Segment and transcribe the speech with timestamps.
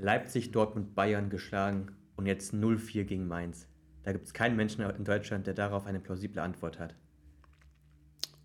[0.00, 3.66] Leipzig, Dortmund, Bayern geschlagen und jetzt 0-4 gegen Mainz.
[4.04, 6.94] Da gibt es keinen Menschen in Deutschland, der darauf eine plausible Antwort hat.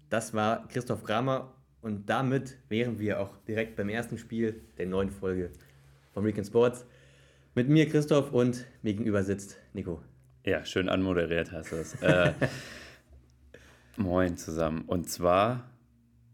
[0.09, 5.11] Das war Christoph Kramer und damit wären wir auch direkt beim ersten Spiel der neuen
[5.11, 5.51] Folge
[6.11, 6.88] von Weekend Sports.
[7.54, 10.01] Mit mir Christoph und mir gegenüber sitzt Nico.
[10.43, 12.01] Ja, schön anmoderiert hast du es.
[12.01, 12.33] äh,
[13.97, 14.81] moin zusammen.
[14.88, 15.70] Und zwar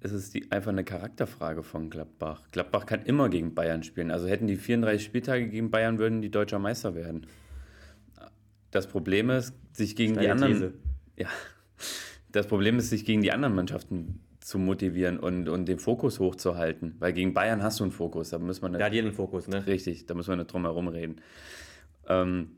[0.01, 2.43] ist es die, einfach eine Charakterfrage von Gladbach.
[2.51, 4.11] Gladbach kann immer gegen Bayern spielen.
[4.11, 7.27] Also hätten die 34 Spieltage gegen Bayern, würden die deutscher Meister werden.
[8.71, 10.53] Das Problem ist, sich gegen die anderen.
[10.53, 10.73] These.
[11.17, 11.27] Ja.
[12.31, 16.95] Das Problem ist, sich gegen die anderen Mannschaften zu motivieren und, und den Fokus hochzuhalten.
[16.99, 18.29] Weil gegen Bayern hast du einen Fokus.
[18.29, 19.65] Da muss man nicht, ja, jeden Fokus, ne?
[19.67, 21.21] Richtig, da muss man nicht drum herum reden.
[22.07, 22.51] Ähm,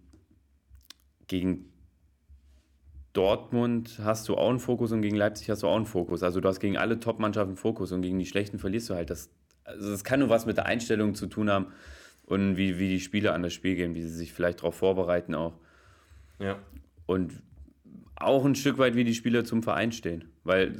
[1.28, 1.72] gegen
[3.14, 6.24] Dortmund hast du auch einen Fokus und gegen Leipzig hast du auch einen Fokus.
[6.24, 9.10] Also du hast gegen alle Top-Mannschaften Fokus und gegen die schlechten verlierst du halt.
[9.10, 9.30] Das,
[9.64, 11.68] also das kann nur was mit der Einstellung zu tun haben
[12.26, 15.36] und wie, wie die Spieler an das Spiel gehen, wie sie sich vielleicht darauf vorbereiten
[15.36, 15.54] auch.
[16.40, 16.58] Ja.
[17.06, 17.42] Und
[18.16, 20.26] auch ein Stück weit, wie die Spieler zum Verein stehen.
[20.44, 20.78] Weil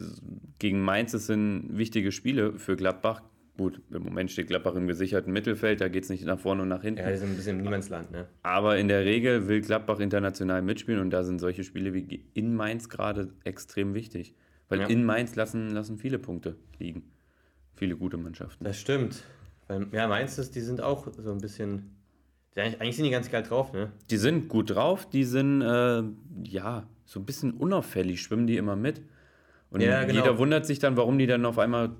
[0.60, 3.22] gegen Mainz das sind wichtige Spiele für Gladbach.
[3.62, 6.68] Gut, im Moment steht Gladbach im gesicherten Mittelfeld, da geht es nicht nach vorne und
[6.68, 7.02] nach hinten.
[7.02, 8.26] Ja, die sind ein bisschen im Niemandsland, ne?
[8.42, 12.56] Aber in der Regel will Gladbach international mitspielen und da sind solche Spiele wie in
[12.56, 14.34] Mainz gerade extrem wichtig.
[14.68, 14.88] Weil ja.
[14.88, 17.04] in Mainz lassen, lassen viele Punkte liegen.
[17.76, 18.64] Viele gute Mannschaften.
[18.64, 19.24] Das stimmt.
[19.92, 21.92] ja, Mainz, ist, die sind auch so ein bisschen.
[22.56, 23.92] Eigentlich sind die ganz geil drauf, ne?
[24.10, 26.02] Die sind gut drauf, die sind, äh,
[26.46, 29.04] ja, so ein bisschen unauffällig, schwimmen die immer mit.
[29.70, 30.16] Und ja, genau.
[30.16, 31.92] jeder wundert sich dann, warum die dann auf einmal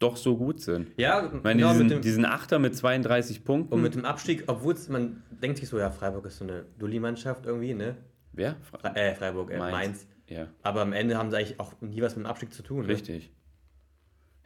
[0.00, 0.90] doch so gut sind.
[0.96, 3.74] Ja, ich meine, genau, diesen, dem, diesen Achter mit 32 Punkten.
[3.74, 7.46] Und mit dem Abstieg, obwohl man denkt sich so, ja, Freiburg ist so eine Dulli-Mannschaft
[7.46, 7.96] irgendwie, ne?
[8.32, 8.56] Wer?
[8.62, 9.72] Fre äh, Freiburg, äh, Mainz.
[9.72, 10.06] Mainz.
[10.26, 10.48] Ja.
[10.62, 12.82] Aber am Ende haben sie eigentlich auch nie was mit dem Abstieg zu tun.
[12.82, 12.88] Ne?
[12.88, 13.28] Richtig.
[13.28, 13.34] Ne?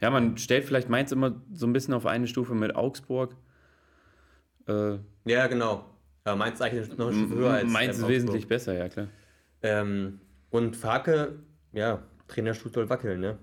[0.01, 3.35] Ja, man stellt vielleicht Mainz immer so ein bisschen auf eine Stufe mit Augsburg.
[4.67, 5.85] Äh, ja, genau.
[6.25, 9.07] Aber Mainz ist eigentlich noch eine Stufe höher als Mainz ist wesentlich besser, ja klar.
[9.61, 11.39] Ähm, und Farke,
[11.71, 13.37] ja, Trainerstuhl soll wackeln, ne?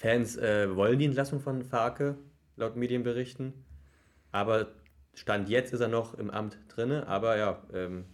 [0.00, 2.16] Fans äh, wollen die Entlassung von Farke,
[2.56, 3.52] laut Medienberichten.
[4.32, 4.68] Aber
[5.12, 6.90] Stand jetzt ist er noch im Amt drin.
[6.90, 8.06] Aber ja, ähm,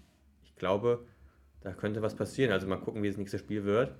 [0.42, 1.06] ich glaube,
[1.60, 2.50] da könnte was passieren.
[2.50, 3.94] Also mal gucken, wie das nächste Spiel wird.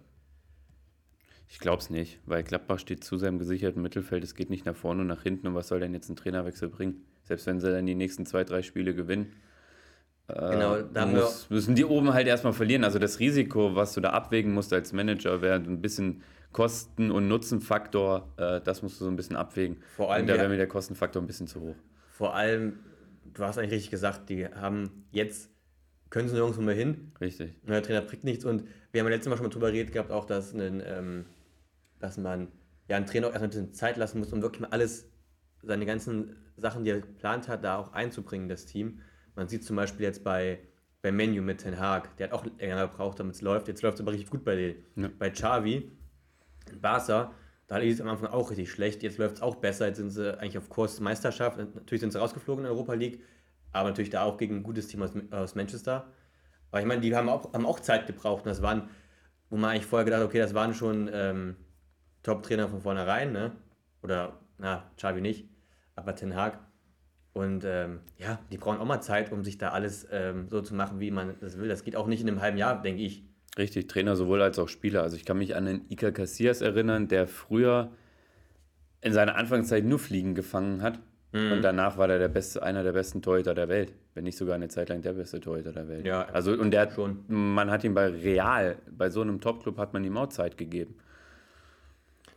[1.49, 4.25] Ich glaube es nicht, weil Gladbach steht zu seinem gesicherten Mittelfeld.
[4.25, 5.47] Es geht nicht nach vorne und nach hinten.
[5.47, 7.05] Und was soll denn jetzt ein Trainerwechsel bringen?
[7.23, 9.33] Selbst wenn sie dann die nächsten zwei, drei Spiele gewinnen.
[10.27, 12.83] Äh, genau, da muss, müssen die oben halt erstmal verlieren.
[12.83, 16.25] Also das Risiko, was du da abwägen musst als Manager, wäre ein bisschen
[16.57, 19.77] Kosten- und Nutzenfaktor, äh, das musst du so ein bisschen abwägen.
[19.95, 21.75] Vor allem, und da wäre mir der Kostenfaktor ein bisschen zu hoch.
[22.09, 22.79] Vor allem,
[23.35, 25.51] du hast eigentlich richtig gesagt, die haben jetzt,
[26.09, 27.13] können sie nirgendwo mehr hin.
[27.21, 27.61] Richtig.
[27.69, 28.47] Der Trainer kriegt nichts.
[28.47, 31.27] Und wir haben ja letztes Mal schon mal drüber geredet gehabt, auch, dass, einen, ähm,
[31.99, 32.49] dass man
[32.89, 35.11] ja einen Trainer auch erstmal ein bisschen Zeit lassen muss, um wirklich mal alles,
[35.63, 39.03] seine ganzen Sachen, die er geplant hat, da auch einzubringen, das Team.
[39.35, 40.61] Man sieht zum Beispiel jetzt bei,
[41.03, 43.69] bei Menu mit Ten Haag, der hat auch länger gebraucht, damit es läuft.
[43.69, 45.11] Jetzt läuft es aber richtig gut bei, den, ja.
[45.19, 45.93] bei Xavi
[46.81, 47.33] Barca,
[47.67, 49.03] da lief es am Anfang auch richtig schlecht.
[49.03, 49.87] Jetzt läuft es auch besser.
[49.87, 51.59] Jetzt sind sie eigentlich auf Kurs Meisterschaft.
[51.59, 53.23] Natürlich sind sie rausgeflogen in der Europa League,
[53.73, 56.07] aber natürlich da auch gegen ein gutes Team aus, aus Manchester.
[56.71, 58.45] Aber ich meine, die haben auch, haben auch Zeit gebraucht.
[58.45, 58.89] Und das waren,
[59.51, 61.57] wo man eigentlich vorher gedacht okay, das waren schon ähm,
[62.23, 63.53] Top-Trainer von vornherein, ne?
[64.03, 65.49] Oder, na, Xavi nicht,
[65.95, 66.59] aber Ten Hag.
[67.33, 70.75] Und ähm, ja, die brauchen auch mal Zeit, um sich da alles ähm, so zu
[70.75, 71.69] machen, wie man das will.
[71.69, 73.25] Das geht auch nicht in einem halben Jahr, denke ich.
[73.59, 75.03] Richtig, Trainer sowohl als auch Spieler.
[75.03, 77.91] Also ich kann mich an den Iker Casillas erinnern, der früher
[79.01, 80.99] in seiner Anfangszeit nur Fliegen gefangen hat.
[81.33, 81.53] Mhm.
[81.53, 83.93] Und danach war er der beste, einer der besten Torhüter der Welt.
[84.15, 86.07] Wenn nicht sogar eine Zeit lang der beste Torhüter der Welt.
[86.07, 87.25] Ja, also und der schon.
[87.29, 90.97] man hat ihm bei Real, bei so einem Topclub hat man ihm auch Zeit gegeben.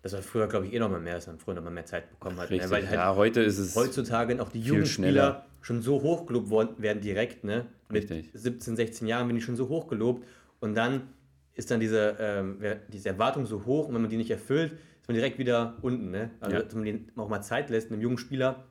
[0.01, 1.86] Das war früher, glaube ich, eh noch mal mehr, dass man früher noch mal mehr
[1.86, 2.50] Zeit bekommen hat.
[2.50, 2.56] Ne?
[2.56, 2.75] Richtig, ne?
[2.78, 7.01] Weil halt ja, heute ist es heutzutage auch die jungen Spieler schon so hochgelobt werden
[7.01, 7.66] direkt, ne?
[7.90, 8.30] Mit Richtig.
[8.34, 10.25] 17, 16 Jahren bin ich schon so hochgelobt
[10.59, 11.14] und dann
[11.53, 15.08] ist dann diese, ähm, diese Erwartung so hoch und wenn man die nicht erfüllt, ist
[15.08, 16.09] man direkt wieder unten.
[16.12, 16.31] Ne?
[16.40, 16.64] Also, ja.
[16.64, 18.66] dass man den auch mal Zeit lässt, einem jungen Spieler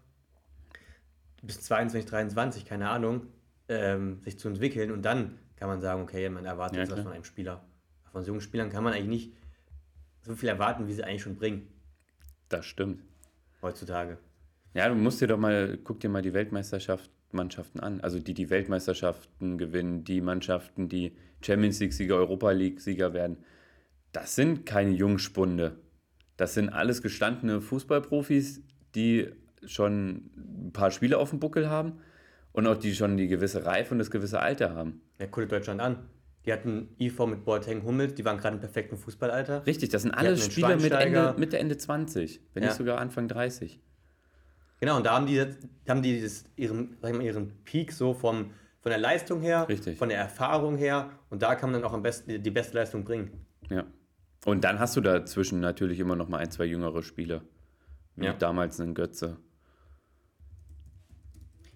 [1.42, 3.26] bis 22, 23, keine Ahnung,
[3.68, 7.12] ähm, sich zu entwickeln und dann kann man sagen, okay, man erwartet ja, was von
[7.12, 7.64] einem Spieler.
[8.12, 9.32] Von so jungen Spielern kann man eigentlich nicht
[10.22, 11.68] so viel erwarten, wie sie eigentlich schon bringen.
[12.48, 13.02] Das stimmt.
[13.60, 14.18] Heutzutage.
[14.74, 18.00] Ja, du musst dir doch mal, guck dir mal die Weltmeisterschaft Mannschaften an.
[18.00, 23.38] Also die die Weltmeisterschaften gewinnen, die Mannschaften, die Champions League-Sieger, Europa League-Sieger werden.
[24.12, 25.76] Das sind keine Jungspunde.
[26.36, 28.62] Das sind alles gestandene Fußballprofis,
[28.94, 29.28] die
[29.64, 32.00] schon ein paar Spiele auf dem Buckel haben
[32.52, 35.02] und auch die schon die gewisse Reife und das gewisse Alter haben.
[35.18, 36.08] Ja, guck dir Deutschland an.
[36.46, 39.66] Die hatten IV mit Boateng Hummels, die waren gerade im perfekten Fußballalter.
[39.66, 42.68] Richtig, das sind alle Spieler mit Ende, Mitte, Ende 20, wenn ja.
[42.70, 43.80] nicht sogar Anfang 30.
[44.80, 45.40] Genau, und da haben die,
[45.88, 49.68] haben die das, ihren, sag ich mal, ihren Peak so vom, von der Leistung her,
[49.68, 49.98] Richtig.
[49.98, 53.04] von der Erfahrung her und da kann man dann auch am besten die beste Leistung
[53.04, 53.44] bringen.
[53.70, 53.84] Ja.
[54.44, 57.42] Und dann hast du dazwischen natürlich immer noch mal ein, zwei jüngere Spieler.
[58.14, 58.32] Wie Ja.
[58.32, 59.36] damals einen Götze.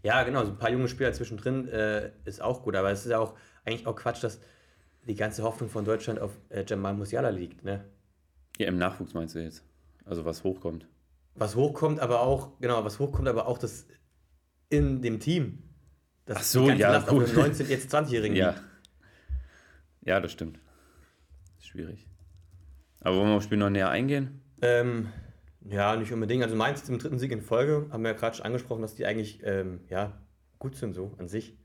[0.05, 3.11] Ja, genau, so ein paar junge Spieler zwischendrin äh, ist auch gut, aber es ist
[3.11, 3.35] ja auch
[3.65, 4.41] eigentlich auch Quatsch, dass
[5.07, 7.85] die ganze Hoffnung von Deutschland auf äh, Jamal Musiala liegt, ne?
[8.59, 9.65] Ja, im Nachwuchs meinst du jetzt?
[10.05, 10.87] Also was hochkommt.
[11.35, 13.87] Was hochkommt, aber auch, genau, was hochkommt, aber auch das
[14.69, 15.63] in dem Team.
[16.27, 17.29] Das Ach so, ja, Last auf gut.
[17.29, 18.55] dem 19, jetzt 20-Jährigen Ja.
[20.03, 20.59] Ja, das stimmt.
[21.59, 22.09] Ist schwierig.
[23.01, 24.43] Aber wollen wir aufs Spiel noch näher eingehen?
[24.61, 25.09] Ähm,
[25.65, 26.43] ja, nicht unbedingt.
[26.43, 29.07] Also Mainz zum dritten Sieg in Folge, haben wir ja gerade schon angesprochen, dass die
[29.07, 30.13] eigentlich ähm, ja,
[30.59, 31.57] gut sind so an sich.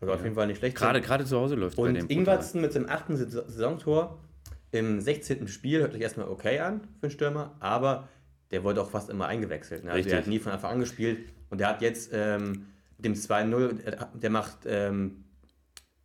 [0.00, 1.06] Oder auf jeden Fall nicht schlecht Gerade, sind.
[1.06, 2.16] gerade zu Hause läuft bei Und dem brutal.
[2.18, 4.22] Ingwertsen mit seinem achten Saison- Saisontor
[4.70, 5.48] im 16.
[5.48, 8.08] Spiel hört sich erstmal okay an für einen Stürmer, aber
[8.50, 9.84] der wurde auch fast immer eingewechselt.
[9.84, 9.92] Ne?
[9.92, 12.66] Also der hat nie von Anfang an gespielt und der hat jetzt ähm,
[12.96, 15.24] mit dem 2-0, äh, der macht ähm,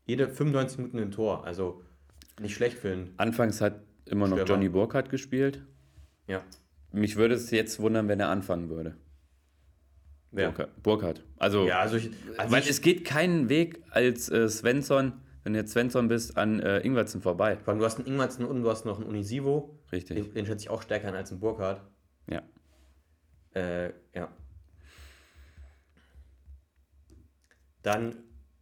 [0.05, 1.45] jede 95 Minuten ein Tor.
[1.45, 1.81] Also
[2.39, 3.13] nicht schlecht für einen.
[3.17, 4.49] Anfangs hat immer noch Stürmer.
[4.49, 5.63] Johnny Burkhardt gespielt.
[6.27, 6.41] Ja.
[6.91, 8.95] Mich würde es jetzt wundern, wenn er anfangen würde.
[10.31, 10.47] Wer?
[10.49, 10.83] Burkhardt.
[10.83, 11.23] Burkhardt.
[11.37, 15.13] Also, Ja, also ich, also weil ich, es geht keinen Weg als äh, Svensson,
[15.43, 17.57] wenn du jetzt Svensson bist, an äh, Ingwertsen vorbei.
[17.57, 19.79] vor allem, du hast einen Ingwertsen und du hast noch einen Unisivo.
[19.91, 20.17] Richtig.
[20.17, 21.81] Den, den schätze ich auch stärker an als einen Burkhardt.
[23.53, 24.29] Äh, ja.
[27.81, 28.15] Dann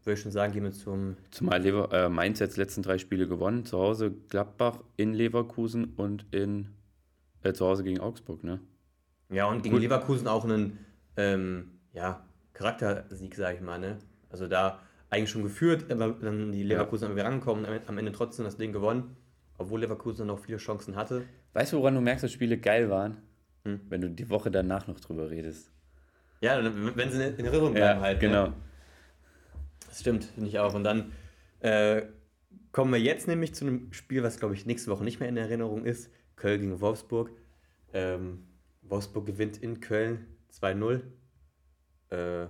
[0.03, 1.15] würde ich schon sagen, gehen wir zum.
[1.29, 3.65] Zumal Lever, äh, Mainz jetzt die letzten drei Spiele gewonnen.
[3.65, 6.69] Zu Hause Gladbach, in Leverkusen und in
[7.43, 8.59] äh, zu Hause gegen Augsburg, ne?
[9.29, 9.83] Ja, und gegen Gut.
[9.83, 10.79] Leverkusen auch einen
[11.17, 13.79] ähm, ja, Charaktersieg, sage ich mal.
[13.79, 13.99] Ne?
[14.29, 14.79] Also da
[15.09, 17.15] eigentlich schon geführt, aber dann die Leverkusen ja.
[17.15, 19.15] wieder rangekommen, am- am Ende trotzdem das Ding gewonnen.
[19.57, 21.23] Obwohl Leverkusen noch viele Chancen hatte.
[21.53, 23.17] Weißt du, woran du merkst, dass Spiele geil waren?
[23.63, 23.81] Hm.
[23.89, 25.71] Wenn du die Woche danach noch drüber redest.
[26.41, 28.19] Ja, wenn sie in Erinnerung bleiben halt.
[28.19, 28.47] genau.
[28.47, 28.53] Ne?
[29.87, 30.73] Das stimmt, finde ich auch.
[30.73, 31.11] Und dann
[31.59, 32.03] äh,
[32.71, 35.37] kommen wir jetzt nämlich zu einem Spiel, was glaube ich nächste Woche nicht mehr in
[35.37, 36.09] Erinnerung ist.
[36.35, 37.31] Köln gegen Wolfsburg.
[37.93, 38.47] Ähm,
[38.81, 40.25] Wolfsburg gewinnt in Köln
[40.59, 41.01] 2-0.
[42.09, 42.47] Äh,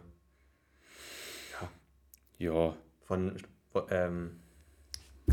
[2.38, 3.36] Ja, von
[3.90, 4.40] ähm,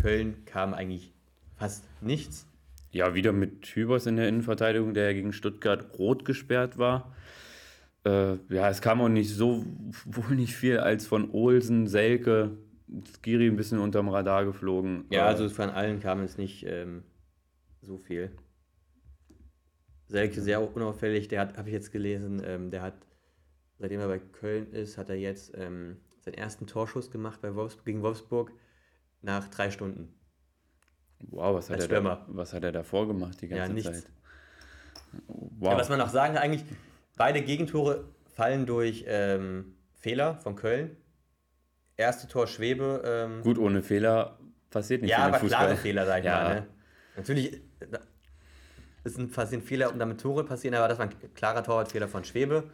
[0.01, 1.15] Köln kam eigentlich
[1.57, 2.48] fast nichts.
[2.91, 7.15] Ja, wieder mit Hübers in der Innenverteidigung, der ja gegen Stuttgart rot gesperrt war.
[8.05, 9.65] Äh, ja, es kam auch nicht so
[10.05, 12.57] wohl nicht viel als von Olsen, Selke,
[13.15, 15.05] Skiri ein bisschen unterm Radar geflogen.
[15.11, 17.05] Ja, Äh, also von allen kam es nicht ähm,
[17.83, 18.31] so viel.
[20.07, 22.95] Selke sehr unauffällig, der hat, habe ich jetzt gelesen, ähm, der hat,
[23.79, 27.85] seitdem er bei Köln ist, hat er jetzt ähm, seinen ersten Torschuss gemacht bei Wolfs
[27.85, 28.53] gegen Wolfsburg
[29.21, 30.15] nach drei Stunden.
[31.31, 33.91] Wow, was hat, er da, was hat er davor gemacht die ganze Ja, nichts.
[33.91, 34.11] Zeit?
[35.27, 35.73] Wow.
[35.73, 36.65] Ja, was man noch sagen kann, eigentlich,
[37.17, 38.05] beide Gegentore
[38.35, 40.97] fallen durch ähm, Fehler von Köln.
[41.97, 43.03] Erste Tor Schwebe.
[43.05, 44.39] Ähm, Gut, ohne Fehler
[44.71, 45.67] passiert nicht ja, aber Fußball.
[45.67, 46.43] klare Fehler, sag ich Ja.
[46.45, 46.55] mal.
[46.55, 46.67] Ne?
[47.17, 47.61] Natürlich äh,
[49.05, 52.71] sind passieren Fehler, um damit Tore passieren, aber das war ein klarer Torwartfehler von Schwebe.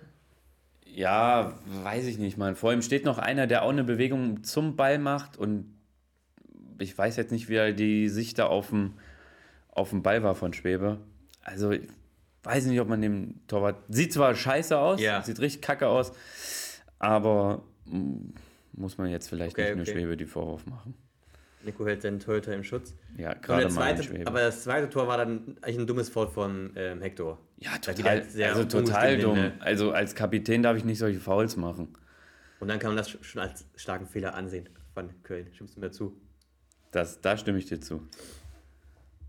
[0.87, 2.55] Ja, weiß ich nicht, man.
[2.57, 5.74] Vor ihm steht noch einer, der auch eine Bewegung zum Ball macht und
[6.79, 8.95] ich weiß jetzt nicht, wie er die Sicht da auf dem,
[9.71, 10.99] auf dem Ball war von Schwebe.
[11.43, 11.89] Also, ich
[12.43, 13.77] weiß nicht, ob man dem Torwart.
[13.89, 15.23] Sieht zwar scheiße aus, Ja.
[15.23, 16.13] sieht richtig kacke aus,
[16.99, 18.33] aber mm,
[18.73, 19.93] muss man jetzt vielleicht Okay, nicht nur okay.
[19.93, 20.95] Schwebe die Vorwurf machen.
[21.65, 22.95] Nico hält seinen Torhüter im Schutz.
[23.17, 26.73] Ja, gerade mal zweite, aber das zweite Tor war dann eigentlich ein dummes Foul von
[26.77, 27.39] ähm, Hector.
[27.59, 29.35] ja, total, also total dumm.
[29.37, 29.53] hin, ne?
[29.61, 31.89] Also als Kapitän darf ich nicht solche Fouls machen.
[32.61, 35.49] Und dann kann man das schon als starken Fehler ansehen von Köln.
[35.55, 36.15] Stimmst du mir zu?
[36.95, 38.07] Das, da stimme ich dir zu.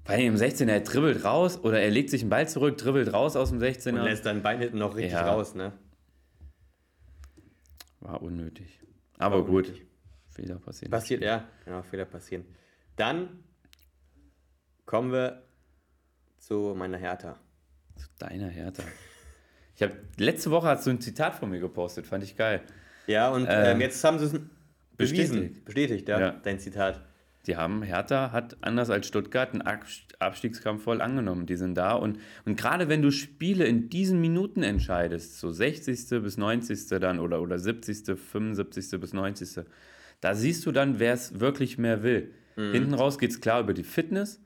[0.04, 3.36] Bei dem 16er, er dribbelt raus oder er legt sich einen Ball zurück, dribbelt raus
[3.36, 4.04] aus dem Und 16er.
[4.04, 5.32] lässt dann Bein hinten noch richtig Ja.
[5.34, 5.74] raus, ne?
[8.02, 8.80] War unnötig.
[9.18, 9.88] Aber War gut, unnötig.
[10.30, 10.92] Fehler passieren.
[10.92, 11.48] Passiert, ja.
[11.64, 12.46] Genau, Fehler passieren.
[12.98, 13.44] Dann
[14.86, 15.42] kommen wir
[16.38, 17.40] zu meiner Hertha.
[17.96, 18.84] Zu deiner Hertha.
[19.76, 22.62] Ich habe letzte Woche hast du ein Zitat von mir gepostet, fand ich geil.
[23.08, 24.48] Ja, und Äh, ähm, jetzt haben sie es bewiesen.
[24.98, 25.66] bestätigt.
[25.66, 26.32] Bestätigt, ja, Ja.
[26.32, 27.02] dein Zitat.
[27.48, 31.46] Die haben, Hertha hat anders als Stuttgart einen Abst- Abstiegskampf voll angenommen.
[31.46, 36.22] Die sind da und, und gerade wenn du Spiele in diesen Minuten entscheidest, so 60.
[36.24, 36.88] bis 90.
[37.00, 39.00] dann oder, oder 70., 75.
[39.00, 39.66] bis 90.,
[40.22, 42.32] da siehst du dann, wer es wirklich mehr will.
[42.56, 42.72] Mhm.
[42.72, 44.42] Hinten raus geht es klar über die Fitness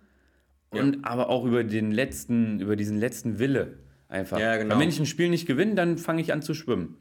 [0.72, 3.78] und aber auch über den letzten, über diesen letzten Wille
[4.08, 4.40] einfach.
[4.40, 4.80] Ja, genau.
[4.80, 6.98] Wenn ich ein Spiel nicht gewinne, dann fange ich an zu schwimmen.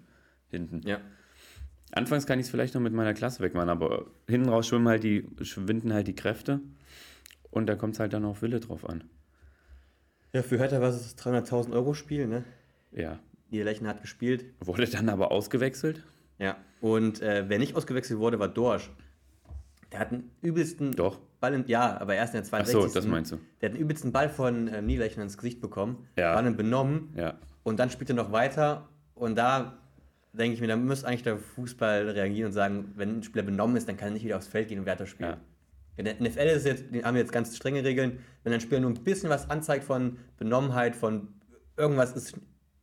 [0.50, 0.80] Hinten.
[0.86, 1.00] Ja.
[1.92, 5.02] Anfangs kann ich es vielleicht noch mit meiner Klasse wegmachen, aber hinten raus schwimmen halt
[5.04, 6.60] die, schwinden halt die Kräfte
[7.50, 9.04] und da kommt es halt dann auf Wille drauf an.
[10.32, 12.44] Ja, für Hertha war es das 300.000 Euro Spiel, ne?
[12.92, 13.18] Ja,
[13.50, 14.44] Niederlechner hat gespielt.
[14.60, 16.04] Wurde dann aber ausgewechselt?
[16.38, 16.56] Ja.
[16.82, 18.90] Und äh, wer nicht ausgewechselt wurde, war Dorsch.
[19.90, 21.18] Der hat einen übelsten Doch.
[21.40, 22.92] Ball, in, ja, aber erst in der Ach 62.
[22.92, 23.38] so, das meinst du.
[23.60, 26.34] Der hat einen übelsten Ball von ähm, Niederlechner ins Gesicht bekommen, Ja.
[26.34, 27.38] war dann benommen Ja.
[27.62, 29.78] und dann spielt er noch weiter und da
[30.32, 33.76] denke ich mir, da müsste eigentlich der Fußball reagieren und sagen, wenn ein Spieler benommen
[33.76, 35.30] ist, dann kann er nicht wieder aufs Feld gehen und weiter spielen.
[35.30, 35.38] Ja.
[35.96, 38.20] In der NFL ist jetzt, die haben jetzt ganz strenge Regeln.
[38.44, 41.28] Wenn ein Spieler nur ein bisschen was anzeigt von Benommenheit, von
[41.76, 42.36] irgendwas ist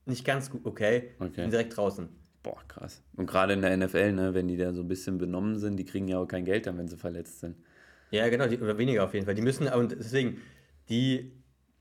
[0.06, 1.50] nicht ganz gut, okay, Okay.
[1.50, 2.10] direkt draußen.
[2.44, 3.02] Boah, krass.
[3.16, 5.86] Und gerade in der NFL, ne, wenn die da so ein bisschen benommen sind, die
[5.86, 7.56] kriegen ja auch kein Geld dann, wenn sie verletzt sind.
[8.12, 9.34] Ja, genau, die, oder weniger auf jeden Fall.
[9.34, 10.38] Die müssen, und deswegen,
[10.90, 11.32] die,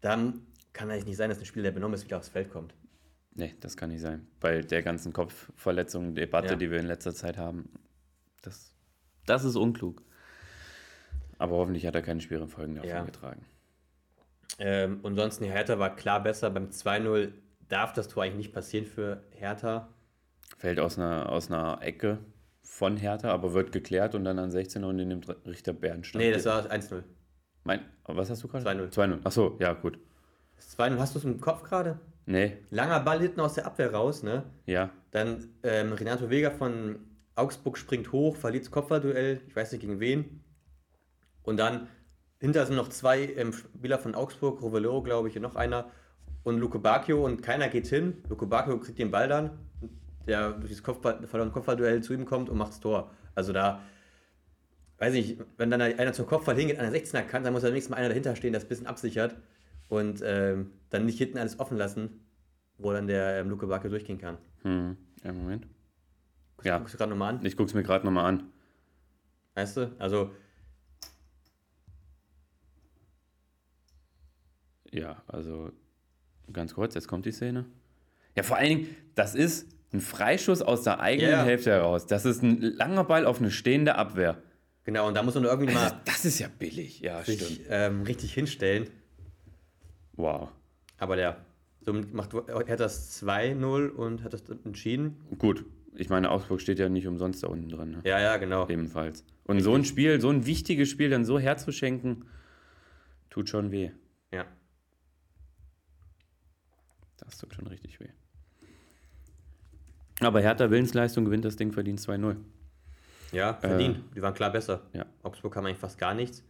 [0.00, 0.40] dann
[0.72, 2.74] kann eigentlich nicht sein, dass ein Spieler, der benommen ist, wieder aufs Feld kommt.
[3.34, 4.26] Nee, das kann nicht sein.
[4.40, 6.54] Bei der ganzen Kopfverletzung-Debatte, Ja.
[6.56, 7.68] die wir in letzter Zeit haben,
[8.42, 8.72] das,
[9.26, 10.02] das ist unklug.
[11.38, 13.02] Aber hoffentlich hat er keine schweren Folgen davon Ja.
[13.02, 13.44] getragen.
[14.60, 16.48] Ähm, und sonst, Hertha war klar besser.
[16.50, 17.32] Beim 2-0
[17.68, 19.88] darf das Tor eigentlich nicht passieren für Hertha.
[20.58, 22.18] Fällt aus einer, aus einer Ecke
[22.62, 26.22] von Hertha, aber wird geklärt und dann an 16 und in dem Richter Bernstein.
[26.22, 27.02] Nee, das war 1-0.
[27.64, 28.64] Mein, was hast du gerade?
[28.64, 28.90] 2-0.
[28.92, 29.18] 2-0.
[29.24, 29.98] Achso, ja, gut.
[30.56, 31.98] Das 2-0, hast du es im Kopf gerade?
[32.26, 34.44] Nee, Langer Ball hinten aus der Abwehr raus, ne?
[34.66, 34.90] ja.
[35.10, 36.98] Dann ähm, Renato Vega von
[37.36, 40.42] Augsburg springt hoch, verliert das Kopfballduell, ich weiß nicht gegen wen.
[41.42, 41.88] Und dann
[42.40, 45.90] hinter sind noch zwei ähm, Spieler von Augsburg, Rovellero, glaube ich, und noch einer.
[46.42, 48.22] Und Luke Bacchio und keiner geht hin.
[48.28, 49.58] Luke Bacchio kriegt den Ball dann,
[50.26, 53.10] der durch das Kopfball, verlorene Kopfballduell zu ihm kommt und macht das Tor.
[53.34, 53.80] Also da,
[54.98, 57.70] weiß ich, wenn dann einer zum Kopfball hingeht, an der 16er kann, dann muss da
[57.70, 59.36] nächstes Mal einer dahinter stehen, das ein bisschen absichert.
[59.88, 62.20] Und ähm, dann nicht hinten alles offen lassen,
[62.78, 64.38] wo dann der ähm, Luke Bacchio durchgehen kann.
[64.62, 64.96] Hm.
[65.22, 65.66] Ja, Moment.
[66.62, 66.78] Ja.
[66.78, 67.44] Guckst du gerade nochmal an?
[67.44, 68.44] Ich guck's mir gerade nochmal an.
[69.54, 69.92] Weißt du?
[69.98, 70.30] Also,
[74.90, 75.72] Ja, also
[76.52, 77.64] ganz kurz, jetzt kommt die Szene.
[78.36, 81.44] Ja, vor allen Dingen, das ist ein Freischuss aus der eigenen Ja.
[81.44, 82.06] Hälfte heraus.
[82.06, 84.40] Das ist ein langer Ball auf eine stehende Abwehr.
[84.84, 87.00] genau, und da muss man irgendwie Das, mal das ist ja billig.
[87.00, 87.38] Ja, stimmt.
[87.40, 88.88] sich ähm, richtig hinstellen.
[90.16, 90.48] Wow.
[90.98, 91.44] Aber der,
[91.80, 95.16] somit macht, er hat das 2-0 und hat das entschieden.
[95.38, 95.64] Gut.
[95.96, 97.90] Ich meine, Augsburg steht ja nicht umsonst da unten dran.
[97.92, 98.00] Ne?
[98.04, 98.68] Ja, ja, genau.
[98.68, 99.24] Ebenfalls.
[99.44, 102.24] Und so ein Spiel, so ein wichtiges Spiel dann so herzuschenken,
[103.30, 103.90] tut schon weh.
[104.32, 104.44] Ja.
[107.18, 108.08] Das tut schon richtig weh.
[110.20, 112.36] Aber Hertha Willensleistung gewinnt das Ding verdient 2-0.
[113.32, 114.00] Ja, verdient.
[114.14, 114.82] Die waren klar besser.
[114.92, 114.98] Äh.
[114.98, 115.06] ja.
[115.22, 116.44] Augsburg kam eigentlich fast gar nichts.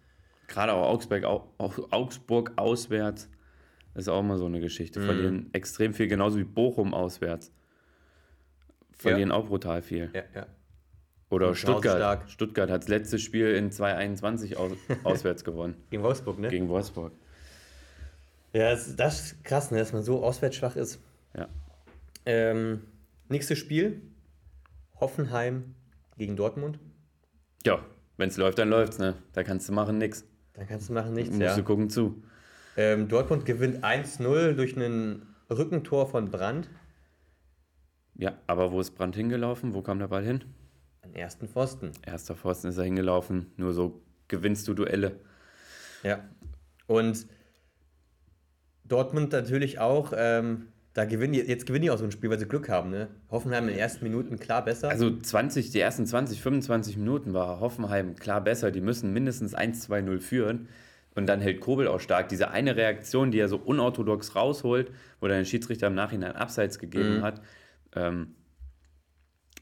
[0.47, 3.31] Gerade auch Augsburg, auch, auch Augsburg auswärts
[3.95, 5.01] ist auch mal so eine Geschichte.
[5.01, 5.05] Mhm.
[5.05, 7.53] Verlieren extrem viel, genauso wie Bochum auswärts.
[8.93, 10.11] Verlieren auch brutal viel.
[10.15, 10.47] Ja, ja.
[11.31, 12.31] Oder Und Stuttgart.
[12.31, 14.73] Stuttgart hat das letzte Spiel in 2021 aus,
[15.05, 15.77] auswärts gewonnen.
[15.91, 16.49] Gegen Wolfsburg, ne?
[16.49, 17.13] Gegen Wolfsburg.
[18.53, 21.01] Ja, das, das ist krass, ne, dass man so auswärts schwach ist.
[21.37, 21.49] Ja.
[22.25, 22.83] Ähm,
[23.29, 24.01] nächstes Spiel:
[25.01, 25.75] Hoffenheim
[26.17, 26.79] gegen Dortmund.
[27.67, 27.85] Ja,
[28.17, 29.15] wenn es läuft, dann läuft's, ne?
[29.33, 30.25] Da kannst du machen nix.
[30.53, 31.57] Da kannst du machen nichts, Musst ja.
[31.57, 32.23] du gucken zu.
[32.77, 36.69] Ähm, Dortmund gewinnt 1-0 durch ein Rückentor von Brandt.
[38.17, 39.75] Ja, aber wo ist Brandt hingelaufen?
[39.75, 40.45] Wo kam der Ball hin?
[41.03, 41.93] An ersten Pfosten.
[42.07, 43.53] Erster Pfosten ist er hingelaufen.
[43.57, 45.21] Nur so gewinnst du Duelle.
[46.03, 46.25] Ja.
[46.87, 47.27] Und
[48.85, 52.39] Dortmund natürlich auch, ähm, da gewinnen die, jetzt gewinnen die auch so ein Spiel, weil
[52.39, 52.91] sie Glück haben.
[52.91, 53.09] Ne?
[53.31, 54.91] Hoffenheim in den ersten Minuten klar besser.
[54.91, 58.71] Also 20, die ersten 20, 25 Minuten war Hoffenheim klar besser.
[58.71, 60.69] Die müssen mindestens 1-2-0 führen.
[61.17, 62.29] Und dann hält Kobel auch stark.
[62.29, 64.91] Diese eine Reaktion, die er so unorthodox rausholt,
[65.21, 67.23] wo dann der Schiedsrichter im Nachhinein Abseits gegeben Mhm.
[67.23, 67.41] hat.
[67.95, 68.35] Ähm,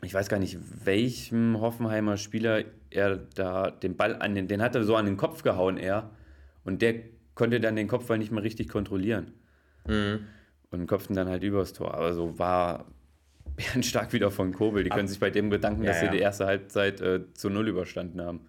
[0.02, 4.74] ich weiß gar nicht, welchem Hoffenheimer Spieler er da den Ball an den, den hat
[4.74, 6.10] er so an den Kopf gehauen, er.
[6.64, 6.94] Und der
[7.34, 9.32] konnte dann den Kopfball nicht mehr richtig kontrollieren.
[9.86, 10.20] Mhm.
[10.70, 11.94] Und köpften dann halt übers Tor.
[11.94, 12.86] Aber so war
[13.82, 14.84] stark wieder von Kobel.
[14.84, 16.10] Die können sich bei dem bedanken, Ja, dass ja.
[16.10, 18.40] sie die erste Halbzeit äh, zu Null überstanden haben.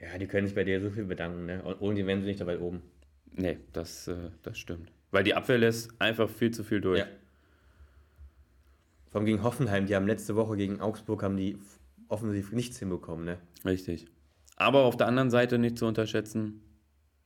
[0.00, 1.46] Ja, die können sich bei dir so viel bedanken.
[1.46, 1.62] Ne?
[1.62, 2.82] Und ohne die wären sie nicht dabei oben.
[3.32, 4.92] Nee, das, äh, das stimmt.
[5.10, 7.00] Weil die Abwehr lässt einfach viel zu viel durch.
[7.00, 7.06] Ja.
[9.10, 11.58] Vor allem gegen Hoffenheim, die haben letzte Woche gegen Augsburg haben die
[12.08, 13.24] offensiv nichts hinbekommen.
[13.24, 13.38] Ne?
[13.64, 14.06] Richtig.
[14.56, 16.60] Aber auf der anderen Seite nicht zu unterschätzen,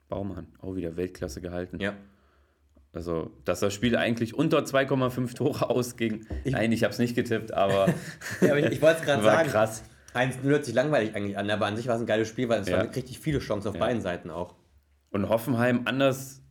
[0.09, 1.81] Baumann, auch wieder Weltklasse gehalten.
[1.81, 1.95] Ja.
[2.93, 6.27] Also, dass das Spiel eigentlich unter 2,5 Tore ausging.
[6.45, 7.89] Nein, ich habe es nicht getippt, aber
[8.43, 9.49] ja aber ich, ich wollte es gerade war sagen.
[9.49, 9.83] krass.
[10.15, 12.61] 1-0 hört sich langweilig eigentlich an, aber an sich war es ein geiles Spiel, weil
[12.61, 12.79] es Ja.
[12.79, 13.81] waren richtig viele Chancen auf Ja.
[13.81, 14.55] beiden Seiten auch.
[15.11, 16.43] Und Hoffenheim, anders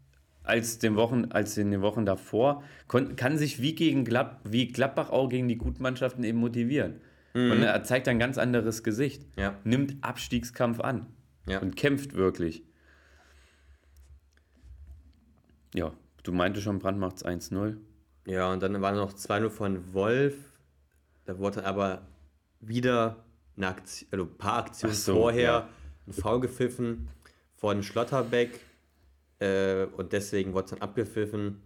[0.43, 5.09] als, den Wochen, als in den Wochen davor, kann sich wie gegen Glad, wie Gladbach
[5.11, 7.01] auch gegen die guten Mannschaften eben motivieren.
[7.33, 9.25] Und er zeigt ein ganz anderes Gesicht.
[9.37, 9.55] Ja.
[9.63, 11.05] Nimmt Abstiegskampf an
[11.61, 12.63] und kämpft wirklich.
[15.73, 17.77] Ja, du meinte schon, Brand macht's 1-0.
[18.25, 20.35] Ja, und dann waren noch 2-0 von Wolf.
[21.25, 22.01] Da wurde aber
[22.59, 23.23] wieder
[23.63, 25.69] eine Aktion, also ein paar Aktionen so, vorher ja.
[26.07, 27.09] ein Foul gepfiffen
[27.55, 28.59] von Schlotterbeck.
[29.39, 31.61] Äh, und deswegen wurde es dann abgepfiffen.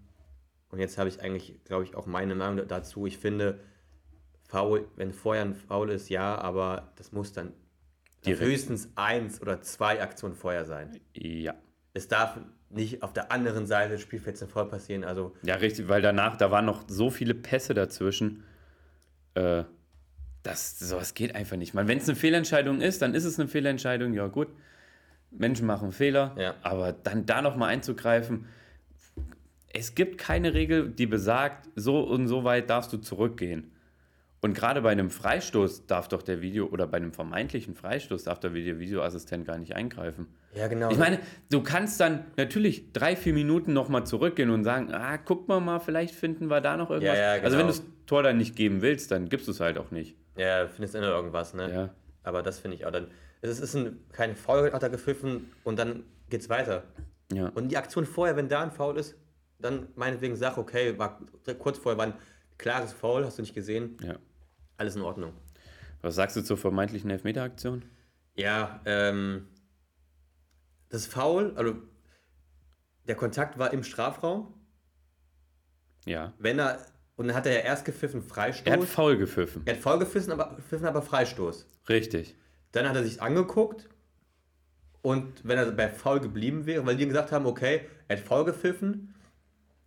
[0.70, 3.06] Und jetzt habe ich eigentlich, glaube ich, auch meine Meinung dazu.
[3.06, 3.60] Ich finde,
[4.48, 7.54] Foul, wenn vorher ein Foul ist, ja, aber das muss dann
[8.26, 8.42] Direkt.
[8.42, 11.00] höchstens eins oder zwei Aktionen vorher sein.
[11.14, 11.56] Ja.
[11.94, 15.04] Es darf nicht auf der anderen Seite des Spielfelds ein Foul passieren.
[15.04, 18.44] Also Ja, richtig, weil danach, da waren noch so viele Pässe dazwischen.
[19.34, 19.64] Äh,
[20.46, 21.74] das, sowas geht einfach nicht.
[21.76, 24.48] Wenn es eine Fehlentscheidung ist, dann ist es eine Fehlentscheidung, ja gut.
[25.32, 26.54] Menschen machen Fehler, Ja.
[26.62, 28.46] aber dann da nochmal einzugreifen.
[29.74, 33.72] Es gibt keine Regel, die besagt, so und so weit darfst du zurückgehen.
[34.40, 38.40] Und gerade bei einem Freistoß darf doch der Video, oder bei einem vermeintlichen Freistoß darf
[38.40, 40.28] der Video Videoassistent gar nicht eingreifen.
[40.54, 40.92] Ja, genau.
[40.92, 45.48] Ich meine, du kannst dann natürlich drei, vier Minuten nochmal zurückgehen und sagen, ah, guck
[45.48, 47.18] mal mal, vielleicht finden wir da noch irgendwas.
[47.18, 47.78] Ja, ja, Also wenn genau.
[47.78, 50.16] du das Tor dann nicht geben willst, dann gibst du es halt auch nicht.
[50.36, 51.74] Ja, findest immer irgendwas, ne?
[51.74, 51.90] Ja.
[52.24, 53.12] Aber das finde ich auch dann.
[53.42, 56.84] Es ist ein, kein Foul, hat er gepfiffen und dann geht's weiter.
[57.32, 57.50] Ja.
[57.50, 59.16] Und die Aktion vorher, wenn da ein Foul ist,
[59.60, 61.20] dann meinetwegen sag, okay, war
[61.60, 62.14] kurz vorher war ein
[62.58, 64.16] klares Foul, hast du nicht gesehen, ja.
[64.78, 65.34] alles in Ordnung.
[66.02, 67.84] Was sagst du zur vermeintlichen Elfmeteraktion?
[68.36, 69.48] Ja, ähm,
[70.90, 71.76] das Foul, also
[73.08, 74.54] der Kontakt war im Strafraum,
[76.06, 76.34] Ja.
[76.38, 76.86] wenn er,
[77.18, 78.66] und dann hat er ja erst gepfiffen Freistoß.
[78.68, 79.62] Er hat faul gepfiffen.
[79.66, 81.66] er hat voll gepfiffen, aber, gepfiffen, aber Freistoß.
[81.90, 82.36] Richtig.
[82.72, 83.88] Dann hat er sich angeguckt
[85.02, 88.44] und wenn er bei faul geblieben wäre, weil die gesagt haben, okay, er hat faul
[88.46, 89.14] gepfiffen,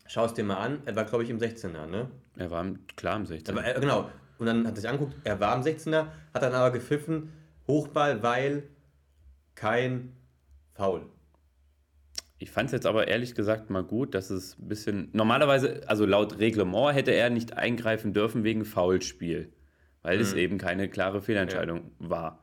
[0.07, 2.11] schau es dir mal an, er war glaube ich im 16er, ne?
[2.37, 3.57] Er war im- klar im 16.
[3.57, 4.09] Aber, äh, genau,
[4.39, 7.33] und dann hat er sich angeguckt, er war im 16er, hat dann aber gepfiffen,
[7.67, 8.63] Hochball, weil
[9.55, 10.15] kein
[10.75, 11.05] Foul.
[12.41, 15.09] Ich fand es jetzt aber ehrlich gesagt mal gut, dass es ein bisschen.
[15.13, 19.53] Normalerweise, also laut Reglement hätte er nicht eingreifen dürfen wegen Foulspiel,
[20.03, 22.43] weil es eben keine klare Fehlentscheidung war.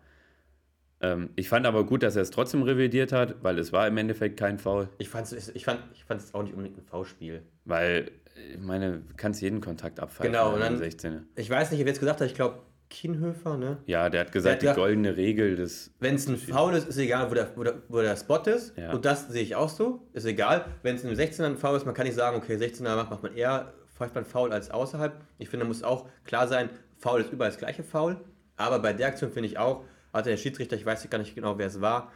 [1.01, 3.97] Ähm, ich fand aber gut, dass er es trotzdem revidiert hat, weil es war im
[3.97, 4.89] Endeffekt kein Foul.
[4.97, 7.43] Ich fand es ich fand, ich fand es auch nicht unbedingt ein Foulspiel.
[7.65, 8.11] Weil,
[8.53, 11.25] ich meine, du kannst jeden Kontakt abpfeifen Genau, und dann- 16.
[11.35, 13.77] Ich weiß nicht, wer jetzt gesagt hat, ich glaube Kienhöfer, ne?
[13.85, 15.91] Ja, der hat gesagt, Der hat die goldene Regel des.
[15.99, 18.77] Wenn es ein Foul ist, ist egal, wo der, wo der, wo der Spot ist.
[18.77, 18.93] Ja.
[18.93, 20.07] Und das sehe ich auch so.
[20.13, 20.65] Ist egal.
[20.83, 23.09] Wenn es in einem 16er ein Foul ist, man kann nicht sagen, okay, 16er macht,
[23.09, 25.13] macht man eher pfeift man Foul als außerhalb.
[25.39, 28.17] Ich finde, muss auch klar sein, Foul ist überall das gleiche Foul.
[28.57, 31.57] Aber bei der Aktion finde ich auch, hatte der Schiedsrichter, ich weiß gar nicht genau,
[31.57, 32.11] wer es war,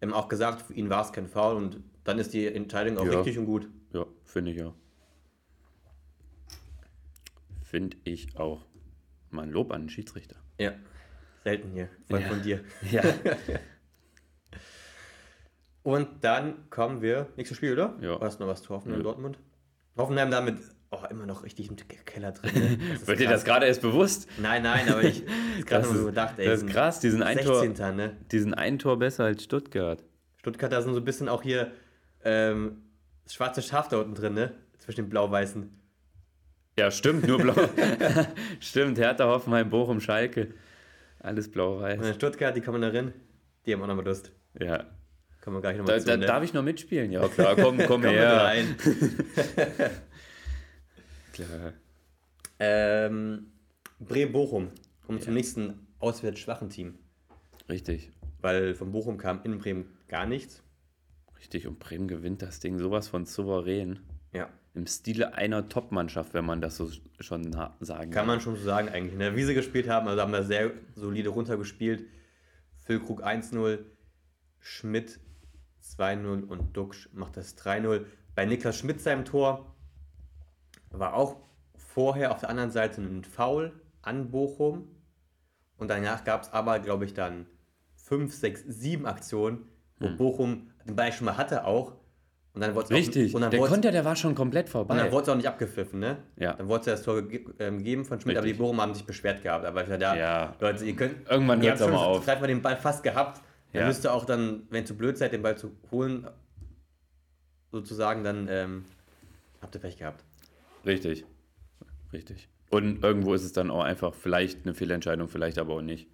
[0.00, 3.04] ähm, auch gesagt, für ihn war es kein Foul und dann ist die Entscheidung auch
[3.06, 3.18] Ja.
[3.18, 3.68] richtig und gut.
[3.92, 4.74] Ja, finde ich auch.
[7.62, 8.64] Finde ich auch.
[9.32, 10.36] Mal ein Lob an den Schiedsrichter.
[10.58, 10.72] Ja.
[11.44, 12.28] Selten hier, vor allem Ja.
[12.32, 12.60] von dir.
[12.90, 13.02] Ja.
[15.82, 17.96] Und dann kommen wir, nächstes Spiel, oder?
[18.00, 18.12] Ja.
[18.12, 19.04] War das noch was zu Hoffenheim Ja.
[19.04, 19.38] Dortmund?
[19.96, 20.58] Hoffenheim damit,
[20.90, 22.52] oh, immer noch richtig im Keller drin.
[22.54, 22.78] Ne?
[23.06, 24.28] Wird dir das gerade erst bewusst?
[24.38, 25.24] Nein, nein, aber ich
[25.58, 27.96] hab gerade so gedacht, ey, das ist krass, diesen ein, Tor, 16.
[27.96, 28.16] Ne?
[28.30, 30.04] diesen ein Tor besser als Stuttgart.
[30.36, 31.72] Stuttgart, da sind so ein bisschen auch hier
[32.24, 32.82] ähm,
[33.24, 34.52] das schwarze Schaf da unten drin, ne?
[34.78, 35.70] Zwischen den blau-weißen.
[36.78, 37.54] Ja, stimmt, nur blau.
[38.60, 40.54] stimmt, Hertha, Hoffenheim, Bochum, Schalke.
[41.20, 42.06] Alles Und blau-weiß.
[42.06, 43.12] in Stuttgart, die kommen da rein,
[43.66, 44.32] die haben auch nochmal Lust.
[44.58, 44.86] Ja.
[45.42, 46.06] Kommen wir gleich Da, nochmal zu.
[46.06, 46.26] da, ne?
[46.26, 47.10] Darf ich noch mitspielen?
[47.12, 48.36] Ja, klar, komm, komm Komm her.
[48.42, 48.76] rein.
[51.32, 51.72] Klar.
[52.58, 53.46] Ähm,
[54.00, 54.68] Bremen-Bochum.
[55.06, 56.94] Kommen zum nächsten auswärts schwachen Team.
[57.68, 58.10] Richtig.
[58.40, 60.62] Weil von Bochum kam in Bremen gar nichts.
[61.38, 61.66] Richtig.
[61.66, 64.00] Und Bremen gewinnt das Ding sowas von souverän.
[64.32, 64.48] Ja.
[64.74, 68.88] Im Stile einer Top-Mannschaft, wenn man das so schon sagen Kann man schon so sagen
[68.88, 69.12] eigentlich.
[69.12, 72.06] In der Wiese gespielt haben, also haben wir sehr solide runtergespielt.
[72.78, 73.80] Füllkrug 1-0,
[74.60, 75.20] Schmidt
[75.82, 78.06] 2-0 und Duxch macht das 3-0.
[78.34, 79.74] Bei Niklas Schmidt seinem Tor
[80.90, 81.36] war auch
[81.76, 84.88] vorher auf der anderen Seite ein Foul an Bochum.
[85.76, 87.46] Und danach gab es aber, glaube ich, dann
[87.96, 91.96] 5, 6, 7 Aktionen, wo Bochum den Ball schon mal hatte auch.
[92.54, 93.30] Und dann wurde es Richtig.
[93.30, 95.12] Auch, und dann der Konter, der war schon komplett und dann vorbei.
[95.12, 96.18] wurde es auch nicht abgepfiffen, ne?
[96.36, 96.52] Ja.
[96.52, 97.18] Dann wurde es ja das Tor
[97.58, 98.62] ähm, gegeben von Schmidt, aber die Richtig.
[98.62, 99.64] Bochum haben sich beschwert gehabt.
[99.64, 100.54] Aber ich dachte, ja, Ja.
[100.60, 101.28] Leute, ihr könnt.
[101.30, 102.24] Irgendwann hört's habt auch mal auf.
[102.26, 103.40] dreimal den Ball fast gehabt.
[103.72, 103.86] Dann Ja.
[103.88, 106.26] müsst ihr auch dann, wenn ihr zu blöd seid, den Ball zu holen,
[107.70, 108.84] sozusagen, dann ähm,
[109.62, 110.22] habt ihr Pech gehabt.
[110.84, 111.24] Richtig.
[112.12, 112.48] Richtig.
[112.70, 116.08] Und irgendwo ist es dann auch einfach vielleicht eine Fehlentscheidung, vielleicht aber auch nicht.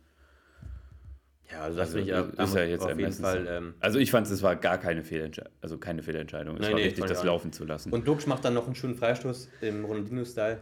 [1.51, 3.13] Ja, also das Also, ich ist ja jetzt auf jeden.
[3.13, 3.47] Fall.
[3.49, 6.57] Ähm, Also ich fand es war gar keine Fehlentscheidung, also keine Fehlentscheidung.
[6.57, 7.91] Es Nein, war nee, richtig, das laufen zu lassen.
[7.93, 10.61] und Duxch macht dann noch einen schönen Freistoß im Ronaldinho-Style.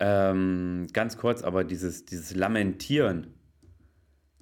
[0.00, 3.34] Ähm, ganz kurz, aber dieses, dieses Lamentieren,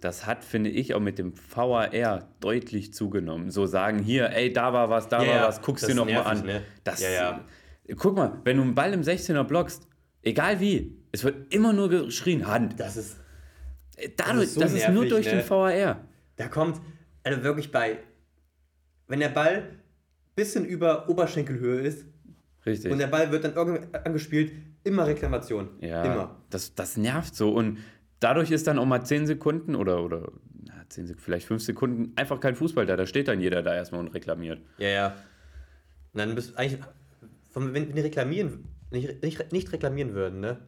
[0.00, 3.50] das hat, finde ich, auch mit dem VAR deutlich zugenommen.
[3.50, 6.04] So sagen hier, ey, da war was, da Ja, war was, guckst dir ist noch
[6.06, 6.46] mal nervig, an.
[6.46, 6.62] ne?
[6.84, 7.44] Das, Ja, ja.
[7.96, 9.86] Guck mal, wenn du einen Ball im 16er blockst,
[10.22, 12.80] egal wie, es wird immer nur geschrien, Hand.
[12.80, 13.18] Das ist,
[14.16, 15.42] Dadurch, das so ist, nur nervig, durch ne?
[15.42, 16.00] den VAR.
[16.36, 16.80] da kommt,
[17.22, 17.98] also wirklich bei,
[19.06, 19.78] wenn der Ball
[20.34, 22.06] bisschen über Oberschenkelhöhe ist
[22.64, 22.90] Richtig.
[22.90, 24.52] und der Ball wird dann irgendwie angespielt,
[24.84, 25.68] immer Reklamation.
[25.80, 26.42] Ja, Immer.
[26.50, 27.50] Das, das nervt so.
[27.50, 27.78] Und
[28.20, 30.32] dadurch ist dann auch mal 10 Sekunden oder, oder
[30.64, 32.96] na, 10 Sekunden, vielleicht 5 Sekunden einfach kein Fußball da.
[32.96, 34.60] Da steht dann jeder da erstmal und reklamiert.
[34.78, 35.06] Ja, ja.
[36.12, 36.80] Und dann bist du eigentlich,
[37.54, 40.58] wenn, wenn die reklamieren, nicht, nicht, nicht reklamieren würden, ne?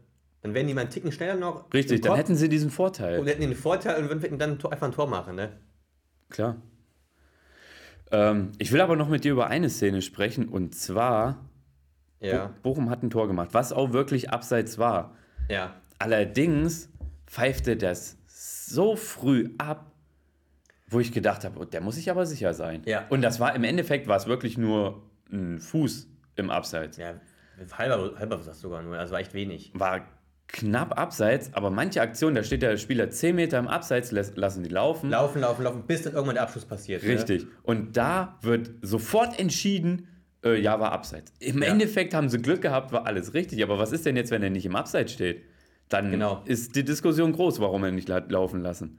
[0.45, 1.73] Dann wären die mal einen Ticken schneller noch.
[1.73, 3.19] Richtig, dann hätten sie diesen Vorteil.
[3.19, 5.53] und hätten den Vorteil und würden dann einfach ein Tor machen, ne?
[6.29, 6.57] Klar.
[8.13, 11.49] Ähm, ich will aber noch mit dir über eine Szene sprechen und zwar,
[12.21, 12.49] Ja.
[12.63, 15.17] Bo Bochum hat ein Tor gemacht, was auch wirklich abseits war.
[15.49, 15.77] Ja.
[15.99, 16.91] Allerdings
[17.27, 19.93] pfeifte das so früh ab,
[20.89, 22.83] wo ich gedacht habe, oh, der muss sich aber sicher sein.
[22.85, 23.07] Ja.
[23.09, 26.99] Und das war im Endeffekt war es wirklich nur ein Fuß im Abseits.
[26.99, 27.15] Ja,
[27.79, 29.73] halber, halber was sogar nur, also war echt wenig.
[29.75, 30.07] War
[30.49, 34.69] knapp abseits, aber manche Aktionen, da steht der Spieler 10 Meter im Abseits, lassen die
[34.71, 35.11] laufen.
[35.11, 37.03] Laufen, laufen, laufen, bis dann irgendwann der Abschluss passiert.
[37.03, 37.09] Ne?
[37.11, 37.47] Richtig.
[37.63, 40.07] Und da wird sofort entschieden,
[40.45, 41.33] äh, ja, war Abseits.
[41.41, 41.69] Im Ja.
[41.71, 43.63] Endeffekt haben sie Glück gehabt, war alles richtig.
[43.63, 45.43] Aber was ist denn jetzt, wenn er nicht im Abseits steht?
[45.89, 46.43] Dann Genau.
[46.45, 48.99] ist die Diskussion groß, warum er nicht la- laufen lassen.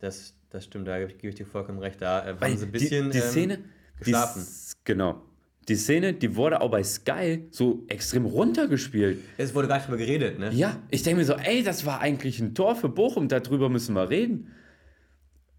[0.00, 2.00] Das, das stimmt, da gebe ich, dir vollkommen recht.
[2.02, 3.58] Da äh, haben sie ein bisschen die, die ähm, Szene,
[3.98, 4.46] geschlafen.
[4.46, 5.22] Die, genau.
[5.70, 9.20] Die Szene, die wurde auch bei Sky so extrem runtergespielt.
[9.38, 10.50] Es wurde gar nicht drüber geredet, ne?
[10.52, 13.94] Ja, ich denke mir so, ey, das war eigentlich ein Tor für Bochum, darüber müssen
[13.94, 14.50] wir reden.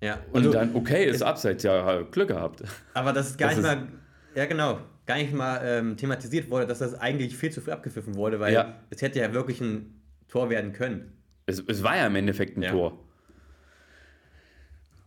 [0.01, 0.19] Ja.
[0.33, 2.61] Und Also, dann, okay, ist abseits, ja, Glück gehabt.
[2.93, 3.87] aber das ist gar das nicht ist- mal,
[4.35, 8.15] ja genau, gar nicht mal ähm, thematisiert wurde, dass das eigentlich viel zu früh abgepfiffen
[8.15, 8.75] wurde, weil Ja.
[8.89, 11.13] es hätte ja wirklich ein Tor werden können.
[11.45, 12.71] Es, es war ja im Endeffekt ein Ja.
[12.71, 12.99] Tor.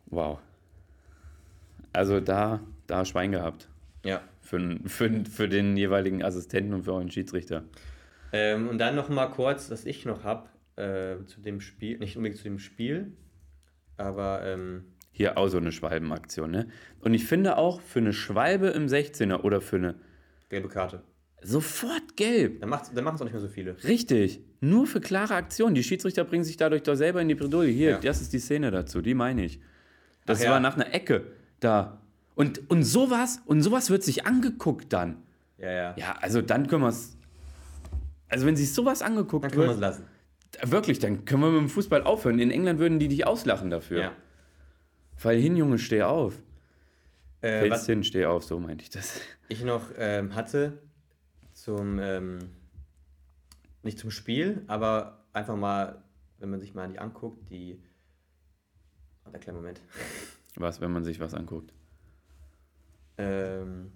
[0.06, 0.38] Wow.
[1.92, 3.68] Also da, da Schwein gehabt.
[4.02, 4.22] Ja.
[4.58, 7.64] Für, für, für den jeweiligen Assistenten und für euren Schiedsrichter.
[8.32, 12.16] Ähm, und dann noch mal kurz, was ich noch habe äh, zu dem Spiel, nicht
[12.16, 13.12] unbedingt zu dem Spiel,
[13.96, 16.68] aber ähm, Hier auch so eine Schwalbenaktion, ne?
[17.00, 19.94] Und ich finde auch für eine Schwalbe im 16er oder für eine
[20.48, 21.02] gelbe Karte.
[21.42, 22.60] sofort gelb.
[22.60, 23.76] Dann machen es auch nicht mehr so viele.
[23.84, 24.40] Richtig.
[24.60, 25.74] Nur für klare Aktionen.
[25.74, 27.70] Die Schiedsrichter bringen sich dadurch doch selber in die Bredouille.
[27.70, 27.98] Hier, Ja.
[28.00, 29.60] das ist die Szene dazu, die meine ich.
[30.26, 30.50] Das Ach ja.
[30.52, 31.26] war nach einer Ecke
[31.60, 32.00] da.
[32.34, 35.22] Und, und sowas, und sowas wird sich angeguckt dann.
[35.58, 35.94] Ja, ja.
[35.96, 37.16] Ja, also dann können wir es.
[38.28, 40.04] Also wenn sich sowas angeguckt Dann können wir es wird, lassen.
[40.72, 42.38] wirklich, dann können wir mit dem Fußball aufhören.
[42.40, 44.00] In England würden die dich auslachen dafür.
[44.00, 44.12] Ja.
[45.16, 46.34] Fall hin, Junge, steh auf.
[47.40, 49.20] Äh, Fällst was hin, steh auf, so meinte ich das.
[49.48, 50.78] ich noch ähm, hatte
[51.52, 52.38] zum, ähm,
[53.82, 56.02] nicht zum Spiel, aber einfach mal,
[56.38, 57.80] wenn man sich mal die anguckt, die.
[59.22, 59.80] Warte, kleinen Moment.
[60.56, 61.72] Was, wenn man sich was anguckt?
[63.18, 63.92] Ähm,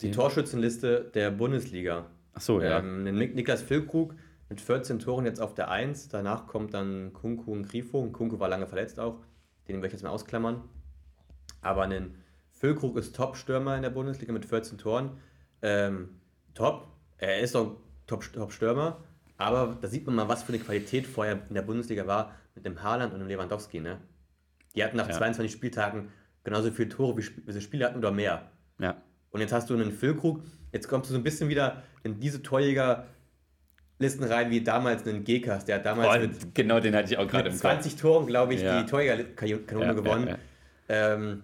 [0.00, 0.10] die.
[0.10, 2.06] Torschützenliste der Bundesliga.
[2.34, 2.78] Ach so, ja.
[2.80, 4.14] Ähm, Nik- Niklas Füllkrug
[4.48, 6.08] mit 14 Toren jetzt auf der 1.
[6.08, 8.00] Danach kommt dann Kunku und Grifo.
[8.00, 9.20] Und Kunku war lange verletzt auch.
[9.68, 10.62] Den werde ich jetzt mal ausklammern.
[11.60, 12.16] Aber ein
[12.52, 15.18] Füllkrug ist Top-Stürmer in der Bundesliga mit 14 Toren.
[15.62, 16.20] Ähm,
[16.54, 16.88] top.
[17.18, 19.04] Er ist auch Top- Top-Stürmer.
[19.36, 22.64] Aber da sieht man mal, was für eine Qualität vorher in der Bundesliga war mit
[22.64, 23.80] dem Haaland und dem Lewandowski.
[23.80, 23.98] Ne?
[24.74, 25.16] Die hatten nach Ja.
[25.16, 26.08] 22 Spieltagen
[26.46, 28.50] genauso viele Tore, wie sie Spiele hatten oder mehr.
[28.78, 28.96] ja.
[29.30, 30.40] Und jetzt hast du einen Füllkrug,
[30.72, 35.66] jetzt kommst du so ein bisschen wieder in diese Torjäger-Listen rein, wie damals einen Gekas,
[35.66, 37.72] der hat damals Boah, mit, genau den hatte ich auch gerade mit im Kopf.
[37.72, 38.80] 20 Toren, glaube ich, Ja.
[38.80, 40.34] die Torjägerkanone Ja, gewonnen.
[40.88, 41.42] Ähm,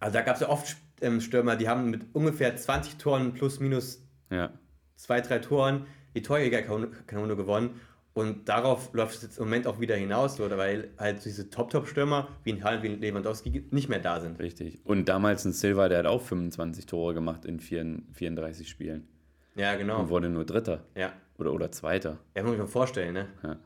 [0.00, 3.60] also da gab es ja oft ähm, Stürmer, die haben mit ungefähr 20 Toren plus
[3.60, 4.50] minus Ja.
[4.96, 7.78] zwei, drei Toren die Torjägerkanone gewonnen.
[8.16, 12.28] Und darauf läuft es jetzt im Moment auch wieder hinaus, oder weil halt diese Top-Top-Stürmer
[12.44, 14.38] wie ein Haaland, wie ein Lewandowski nicht mehr da sind.
[14.38, 14.80] Richtig.
[14.84, 19.06] Und damals ein Silva, der hat auch 25 Tore gemacht in 34 Spielen.
[19.54, 20.08] Ja, Und genau.
[20.08, 20.84] wurde nur Dritter.
[20.94, 22.18] Ja, Oder, oder Zweiter.
[22.34, 23.28] ja muss ich mir vorstellen, ne?
[23.42, 23.56] Ja.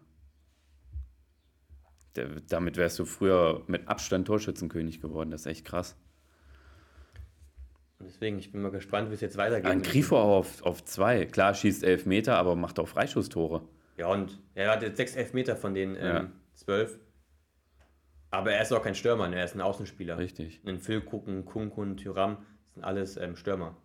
[2.17, 5.31] Der, damit wärst du früher mit Abstand Torschützenkönig geworden.
[5.31, 5.95] Das ist echt krass.
[8.01, 9.71] Und deswegen, ich bin mal gespannt, wie es jetzt weitergeht.
[9.71, 11.27] Ein Grifo auch auf, auf zwei.
[11.27, 13.63] Klar, schießt elf Meter, aber macht auch Freischusstore.
[14.01, 16.31] Ja, und er hat jetzt sechs Elfmeter von den ähm, Ja.
[16.55, 16.99] zwölf.
[18.31, 19.37] Aber er ist auch kein Stürmer, ne?
[19.37, 20.17] er ist ein Außenspieler.
[20.17, 20.63] Richtig.
[20.65, 22.39] Ein Füllkucken, Kunkun, Tyram
[22.73, 23.77] sind alles ähm, Stürmer.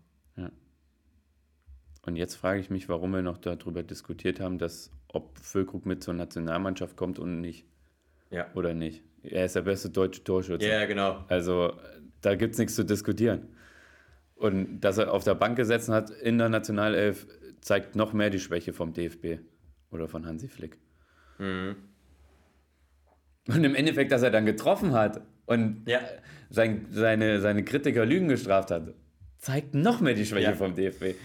[2.07, 6.03] Und jetzt frage ich mich, warum wir noch darüber diskutiert haben, dass ob Füllkrug mit
[6.03, 7.65] zur Nationalmannschaft kommt und nicht.
[8.29, 8.45] Ja.
[8.53, 9.03] Oder nicht.
[9.23, 10.67] Er ist der beste deutsche Torschütze.
[10.67, 11.25] Ja, ja, genau.
[11.29, 11.73] Also
[12.21, 13.47] da gibt es nichts zu diskutieren.
[14.35, 17.25] Und dass er auf der Bank gesessen hat in der Nationalelf,
[17.61, 19.39] zeigt noch mehr die Schwäche vom DFB
[19.95, 20.77] oder von Hansi Flick.
[21.39, 21.75] Mhm.
[23.47, 25.99] Und im Endeffekt, dass er dann getroffen hat und Ja.
[26.49, 28.93] sein, seine, seine Kritiker Lügen gestraft hat,
[29.37, 30.55] zeigt noch mehr die Schwäche Ja.
[30.55, 31.15] vom DFB.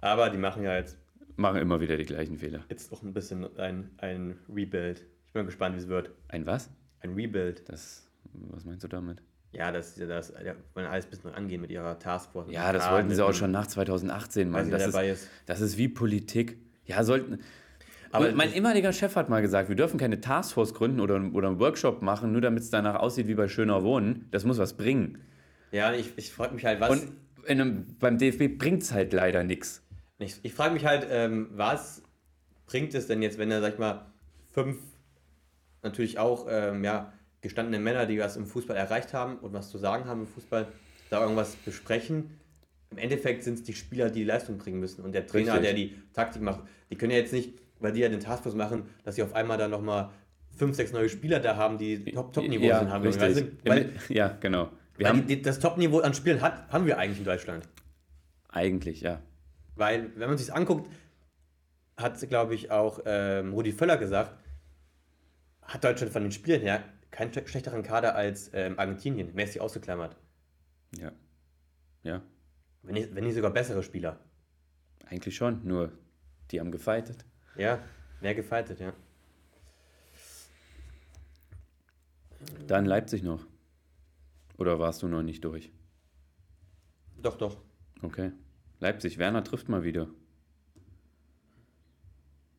[0.00, 0.96] Aber die machen ja jetzt,
[1.36, 2.64] Machen immer wieder die gleichen Fehler.
[2.68, 5.04] jetzt auch ein bisschen ein, ein Rebuild.
[5.26, 6.10] Ich bin gespannt, wie es wird.
[6.28, 6.70] Ein was?
[7.00, 7.68] Ein Rebuild.
[7.68, 9.22] Das, was meinst du damit?
[9.52, 12.50] Ja, das, das ja, wollen alles ein bisschen angehen mit ihrer Taskforce.
[12.52, 14.62] Ja, das wollten sie auch schon nach 2018, Weiß Mann.
[14.66, 15.28] nicht, wer Das ist, dabei ist.
[15.46, 16.58] das ist wie Politik.
[16.90, 17.38] Ja, sollten.
[18.12, 21.60] Aber mein ehemaliger Chef hat mal gesagt, wir dürfen keine Taskforce gründen oder, oder einen
[21.60, 24.26] Workshop machen, nur damit es danach aussieht wie bei Schöner Wohnen.
[24.32, 25.18] Das muss was bringen.
[25.70, 26.90] Ja, ich, ich frage mich halt, was.
[26.90, 27.12] Und
[27.46, 29.82] in einem, beim DFB bringt es halt leider nichts.
[30.18, 32.02] Ich, ich frage mich halt, ähm, was
[32.66, 34.06] bringt es denn jetzt, wenn er, sag ich mal,
[34.52, 34.78] fünf
[35.82, 39.78] natürlich auch ähm, ja, gestandene Männer, die was im Fußball erreicht haben und was zu
[39.78, 40.66] sagen haben im Fußball,
[41.10, 42.39] da irgendwas besprechen.
[42.90, 45.62] Im Endeffekt sind es die Spieler, die die Leistung bringen müssen und der Trainer, Richtig.
[45.62, 46.64] der die Taktik macht.
[46.90, 49.58] Die können ja jetzt nicht, weil die ja den Taskforce machen, dass sie auf einmal
[49.58, 50.10] dann nochmal
[50.56, 52.90] fünf, sechs neue Spieler da haben, die Top- Top-Niveau ja, sind.
[52.90, 53.34] Haben richtig.
[53.62, 53.70] Du?
[53.70, 54.70] Weil, ja, genau.
[54.96, 57.68] Wir haben die, das Top-Niveau an Spielen hat, haben wir eigentlich in Deutschland.
[58.48, 59.22] eigentlich, ja.
[59.76, 60.90] Weil, wenn man sich anguckt,
[61.96, 64.34] hat, glaube ich, auch ähm, Rudi Völler gesagt,
[65.62, 69.32] hat Deutschland von den Spielen her keinen schle- schlechteren Kader als ähm, Argentinien.
[69.34, 70.16] Messi ausgeklammert.
[70.98, 71.12] Ja.
[72.02, 72.22] Ja,
[72.82, 74.18] Wenn nicht, wenn nicht sogar bessere Spieler.
[75.06, 75.66] eigentlich schon.
[75.66, 75.92] Nur,
[76.50, 77.24] die haben gefeitet.
[77.56, 77.82] Ja,
[78.20, 78.92] mehr gefightet, ja.
[82.66, 83.46] Dann Leipzig noch.
[84.56, 85.70] Oder warst du noch nicht durch?
[87.20, 87.60] Doch, doch.
[88.02, 88.32] Okay.
[88.78, 90.08] Leipzig, Werner trifft mal wieder.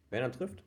[0.09, 0.63] Wer dann trifft?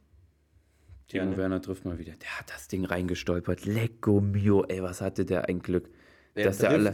[1.07, 1.37] Timo Gerne.
[1.37, 2.15] Werner trifft mal wieder.
[2.17, 3.67] Der hat das Ding reingestolpert.
[3.67, 5.91] Lecco mio, ey, was hatte der ein Glück.
[6.35, 6.91] Wer Dass der alle.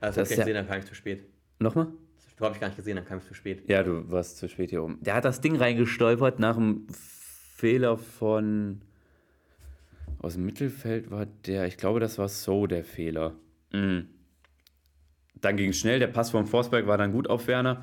[0.00, 1.26] Das dass ich der- gesehen, dann kam ich zu spät.
[1.58, 1.88] Nochmal?
[2.38, 3.68] Das habe ich gar nicht gesehen, dann kam ich zu spät.
[3.68, 4.98] Ja, du warst zu spät hier oben.
[5.00, 6.86] Der hat das Ding reingestolpert nach einem
[7.56, 8.80] Fehler von.
[10.20, 13.34] Aus dem Mittelfeld war der, ich glaube, das war so der Fehler.
[13.72, 14.08] Mhm.
[15.40, 17.82] Dann ging es schnell, der Pass vom Forsberg war dann gut auf Werner.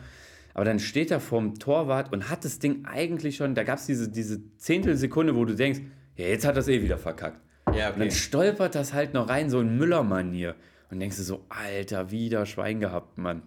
[0.54, 3.86] Aber dann steht er vorm Torwart und hat das Ding eigentlich schon, da gab es
[3.88, 5.82] diese, diese Zehntelsekunde, wo du denkst,
[6.16, 7.42] ja, jetzt hat das eh wieder verkackt.
[7.74, 8.12] Ja, Und dann okay.
[8.12, 10.56] stolpert das halt noch rein, so ein Müller-Manier.
[10.90, 13.44] Und denkst du so, Alter, wieder Schwein gehabt, Mann.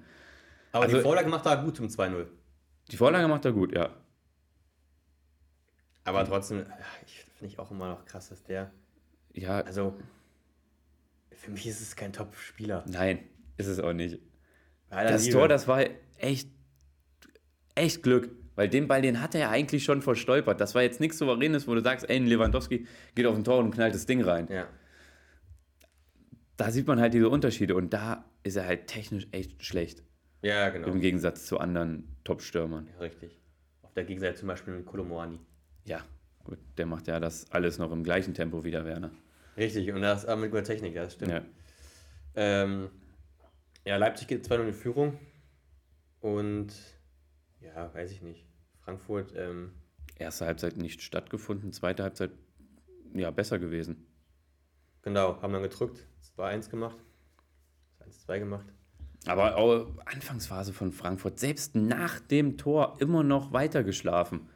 [0.72, 2.26] Aber also- die Vorlage macht er gut zum 2-0.
[2.90, 3.94] Die Vorlage macht er gut, ja.
[6.04, 6.64] Aber trotzdem,
[7.36, 8.70] finde ich auch immer noch krass, dass der.
[9.34, 9.94] Ja, Also,
[11.32, 12.84] für mich ist es kein Top-Spieler.
[12.88, 13.20] Nein,
[13.58, 14.18] ist es auch nicht.
[14.90, 15.36] Aller Das Liebe.
[15.38, 15.84] Tor, das war
[16.16, 16.48] echt,
[17.74, 18.30] echt Glück.
[18.56, 20.60] Weil den Ball, den hat er ja eigentlich schon verstolpert.
[20.60, 23.70] Das war jetzt nichts Souveränes, wo du sagst, ey, Lewandowski geht auf ein Tor und
[23.70, 24.48] knallt das Ding rein.
[24.50, 24.66] Ja.
[26.56, 30.02] Da sieht man halt diese Unterschiede und da ist er halt technisch echt schlecht.
[30.42, 30.88] Ja, genau.
[30.88, 32.86] Im Gegensatz zu anderen Top-Stürmern.
[32.86, 33.40] Ja, richtig.
[33.82, 35.40] Auf der Gegenseite zum Beispiel mit Kolomoani.
[35.84, 36.04] Ja,
[36.44, 39.10] gut, der macht ja das alles noch im gleichen Tempo wie der Werner.
[39.56, 41.32] Richtig, und das aber mit guter Technik, ja, das stimmt.
[41.32, 41.42] Ja.
[42.36, 42.90] Ähm,
[43.84, 45.18] ja, Leipzig geht 2-0 in Führung.
[46.20, 46.72] Und
[47.60, 48.46] ja, weiß ich nicht.
[48.80, 49.72] Frankfurt, ähm,
[50.16, 52.30] Erste Halbzeit nicht stattgefunden, zweite Halbzeit
[53.14, 54.06] ja besser gewesen.
[55.02, 56.96] genau, haben dann gedrückt, 2-1 gemacht.
[58.00, 58.66] 1-2 gemacht.
[59.26, 64.48] Aber auch Anfangsphase von Frankfurt, selbst nach dem Tor immer noch weiter geschlafen.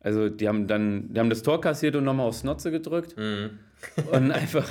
[0.00, 4.30] Also die haben dann, die haben das Tor kassiert und nochmal aufs Notze gedrückt und
[4.32, 4.68] einfach,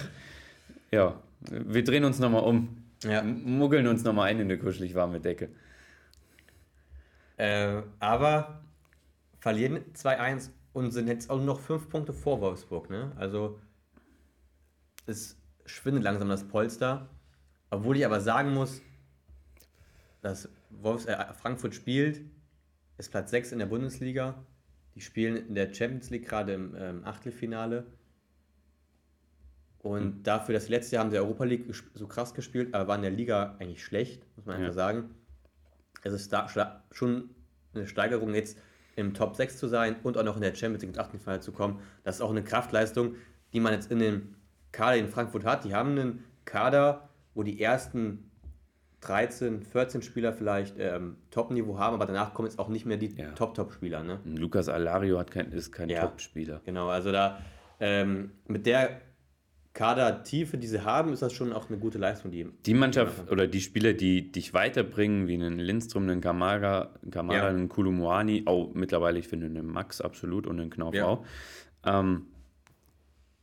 [0.92, 3.24] ja, wir drehen uns nochmal um, Ja.
[3.24, 5.50] muggeln uns nochmal ein in eine kuschelig warme Decke.
[7.38, 8.62] Äh, aber
[9.40, 12.90] verlieren 2-1 und sind jetzt auch noch 5 Punkte vor Wolfsburg.
[12.90, 13.12] Ne?
[13.16, 13.60] Also
[15.08, 17.10] es schwindet langsam das Polster.
[17.70, 18.82] Obwohl ich aber sagen muss,
[20.22, 22.22] dass Wolfs äh, Frankfurt spielt,
[22.98, 24.46] ist Platz 6 in der Bundesliga.
[24.96, 27.86] Die spielen in der Champions League gerade im ähm, Achtelfinale.
[29.80, 33.04] Und dafür, dass letztes Jahr haben sie Europa League so krass gespielt, aber waren in
[33.04, 34.62] der Liga eigentlich schlecht, muss man Ja.
[34.64, 35.16] einfach sagen.
[36.04, 36.48] Es ist da
[36.92, 37.30] schon
[37.74, 38.60] eine Steigerung jetzt
[38.96, 41.52] im Top 6 zu sein und auch noch in der Champions League ins Achtelfinale zu
[41.52, 41.80] kommen.
[42.04, 43.16] Das ist auch eine Kraftleistung,
[43.54, 44.36] die man jetzt in dem
[44.72, 45.64] Kader in Frankfurt hat.
[45.64, 48.31] Die haben einen Kader, wo die ersten
[49.02, 53.16] 13, 14 Spieler vielleicht ähm, Top-Niveau haben, aber danach kommen jetzt auch nicht mehr die
[53.16, 53.32] Ja.
[53.32, 54.04] Top-Top-Spieler.
[54.04, 54.20] Ne?
[54.26, 56.02] Lukas Alario hat kein, ist kein Ja.
[56.02, 56.62] Top-Spieler.
[56.66, 57.40] Genau, also da
[57.80, 59.02] ähm, mit der
[59.74, 63.48] Kadertiefe, die sie haben, ist das schon auch eine gute Leistung, die Die Mannschaft oder
[63.48, 67.48] die Spieler, die dich weiterbringen, wie einen Lindström, einen Kamara, Kamara Ja.
[67.48, 71.06] einen Kulumuani, auch mittlerweile, ich finde, einen Max absolut und einen Knauf Ja.
[71.06, 71.26] auch.
[71.86, 72.28] Ähm,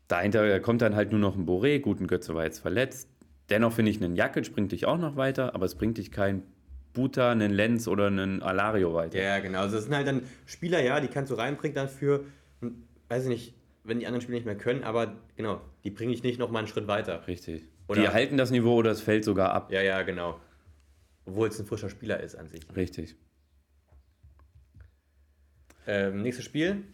[0.06, 3.08] dahinter kommt dann halt nur noch ein Boré, guten Götze war jetzt verletzt.
[3.50, 6.42] Dennoch finde ich, einen Jakic bringt dich auch noch weiter, aber es bringt dich kein
[6.92, 9.20] Buta, einen Lenz oder einen Alario weiter.
[9.20, 9.60] Ja, genau.
[9.60, 12.24] Also das sind halt dann Spieler, ja, die kannst du reinbringen dafür,
[13.08, 16.22] weiß ich nicht, wenn die anderen Spieler nicht mehr können, aber genau, die bringe ich
[16.22, 17.26] nicht noch mal einen Schritt weiter.
[17.26, 17.64] Richtig.
[17.88, 19.72] Oder- die halten das Niveau oder es fällt sogar ab.
[19.72, 20.38] Ja, ja, genau.
[21.24, 22.62] Obwohl es ein frischer Spieler ist an sich.
[22.76, 23.16] Richtig.
[25.86, 26.84] Ähm, nächstes Spiel.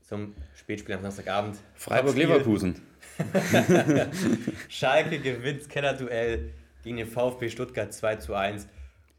[0.00, 1.58] Zum Spätspiel am Samstagabend.
[1.74, 2.80] Freiburg-Leverkusen.
[4.68, 6.52] Schalke gewinnt das Kellerduell
[6.82, 8.68] gegen den VfB Stuttgart 2 zu 1.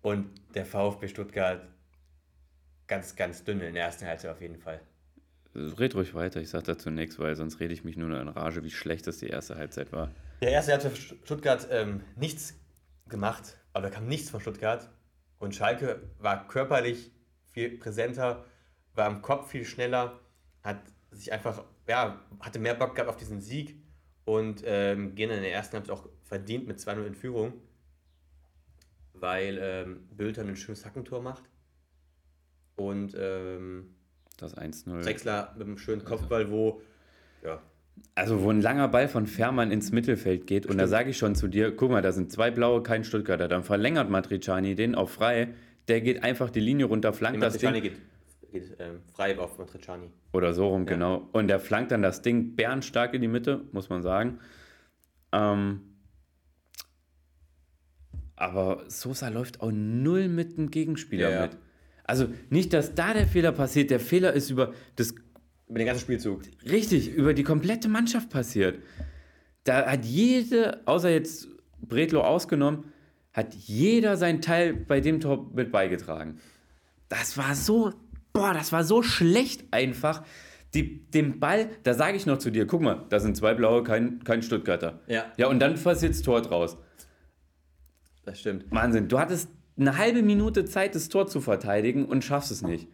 [0.01, 1.67] Und der VfB Stuttgart
[2.87, 4.79] ganz, ganz dünn in der ersten Halbzeit auf jeden Fall.
[5.53, 8.27] Red ruhig weiter, ich sag dazu nichts, weil sonst rede ich mich nur noch in
[8.27, 10.11] Rage, wie schlecht das die erste Halbzeit war.
[10.41, 12.53] Der erste Halbzeit für Stuttgart ähm, nichts
[13.09, 14.87] gemacht, aber da kam nichts von Stuttgart.
[15.39, 17.11] Und Schalke war körperlich
[17.51, 18.45] viel präsenter,
[18.93, 20.19] war im Kopf viel schneller,
[20.63, 20.77] hat
[21.11, 23.75] sich einfach, ja, hatte mehr Bock gehabt auf diesen Sieg
[24.27, 27.53] und ähm, gehen in der ersten Halbzeit auch verdient mit 2-0 in Führung,
[29.13, 31.43] weil ähm, Bülter ein schönes Hackentor macht
[32.75, 33.95] und ähm,
[34.35, 35.01] Das 1-0.
[35.01, 36.81] Drexler mit einem schönen Kopfball, wo,
[37.41, 37.61] ja,
[38.15, 40.89] Also, wo ein langer Ball von Fährmann ins Mittelfeld geht, und da Stimmt.
[40.89, 43.47] sage ich schon zu dir, guck mal, da sind zwei blaue, kein Stuttgarter.
[43.47, 45.53] Dann verlängert Matriciani den auf frei.
[45.87, 47.81] Der geht einfach die Linie runter, flankt das Ding.
[47.81, 47.95] geht,
[48.59, 50.09] geht ähm, frei auf Matriciani.
[50.33, 50.93] Oder so rum, Ja.
[50.93, 51.27] genau.
[51.31, 54.39] Und der flankt dann das Ding bärenstark in die Mitte, muss man sagen.
[55.31, 55.81] Ähm,
[58.35, 61.57] aber Sosa läuft auch null mit dem Gegenspieler Ja, mit.
[62.03, 63.89] Also nicht, dass da der Fehler passiert.
[63.89, 65.13] Der Fehler ist über das
[65.67, 66.43] Über den ganzen Spielzug.
[66.63, 68.79] Richtig, über die komplette Mannschaft passiert.
[69.63, 71.49] Da hat jede, außer jetzt
[71.81, 72.85] Bredlo ausgenommen,
[73.33, 76.39] hat jeder seinen Teil bei dem Tor mit beigetragen.
[77.09, 77.93] Das war so,
[78.33, 80.23] boah, das war so schlecht einfach.
[80.73, 83.83] Die, den Ball, da sage ich noch zu dir, guck mal, da sind zwei blaue,
[83.83, 84.99] kein, kein Stuttgarter.
[85.07, 85.25] Ja.
[85.37, 86.77] Ja, und dann passiert das Tor draus.
[88.25, 88.65] Das stimmt.
[88.69, 92.87] Wahnsinn, du hattest eine halbe Minute Zeit, das Tor zu verteidigen und schaffst es nicht.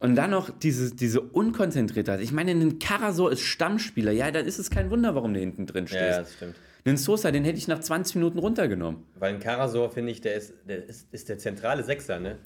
[0.00, 2.20] Und dann noch diese, diese Unkonzentriertheit.
[2.20, 4.10] Ich meine, ein Karasor ist Stammspieler.
[4.10, 6.18] Ja, dann ist es kein Wunder, warum du hinten drin Ja, ja, stehst.
[6.20, 6.56] das stimmt.
[6.84, 9.04] Einen Sosa, den hätte ich nach 20 Minuten runtergenommen.
[9.16, 12.38] Weil ein Karasor, finde ich, der ist, der ist, ist der zentrale Sechser, ne?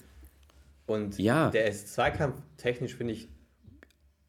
[0.87, 1.49] Und Ja.
[1.51, 3.29] der ist zweikampftechnisch, finde ich,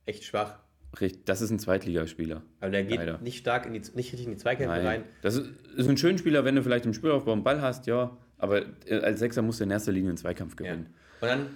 [0.04, 0.58] echt schwach.
[1.00, 2.42] Richtig, Das ist ein Zweitligaspieler.
[2.60, 3.18] Aber der geht Leider.
[3.18, 4.86] nicht stark in die, nicht richtig in die Zweikämpfe Nein.
[4.86, 5.04] rein.
[5.22, 8.16] Das ist, ist ein schöner Spieler, wenn du vielleicht im Spielaufbau einen Ball hast, ja.
[8.38, 10.72] Aber äh, als Sechser musst du in erster Linie einen Zweikampf Ja.
[10.72, 10.94] gewinnen.
[11.20, 11.46] Und dann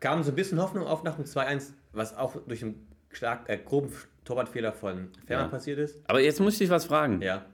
[0.00, 3.58] kam so ein bisschen Hoffnung auf nach dem 2-1, was auch durch einen stark, äh,
[3.58, 3.90] groben
[4.24, 5.48] Torwartfehler von Ferner Ja.
[5.48, 5.98] passiert ist.
[6.08, 7.20] Aber jetzt muss ich dich was fragen.
[7.22, 7.44] Ja.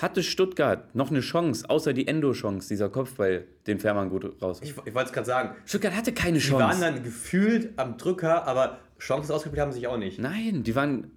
[0.00, 4.60] Hatte Stuttgart noch eine Chance, außer die Endo-Chance, dieser Kopfball, den Fährmann gut raus.
[4.62, 5.56] Ich, ich wollte es gerade sagen.
[5.66, 6.80] Stuttgart hatte keine Die waren Chance.
[6.80, 10.18] dann gefühlt am Drücker, aber Chancen ausgespielt haben sie sich auch nicht.
[10.18, 11.10] Nein, die waren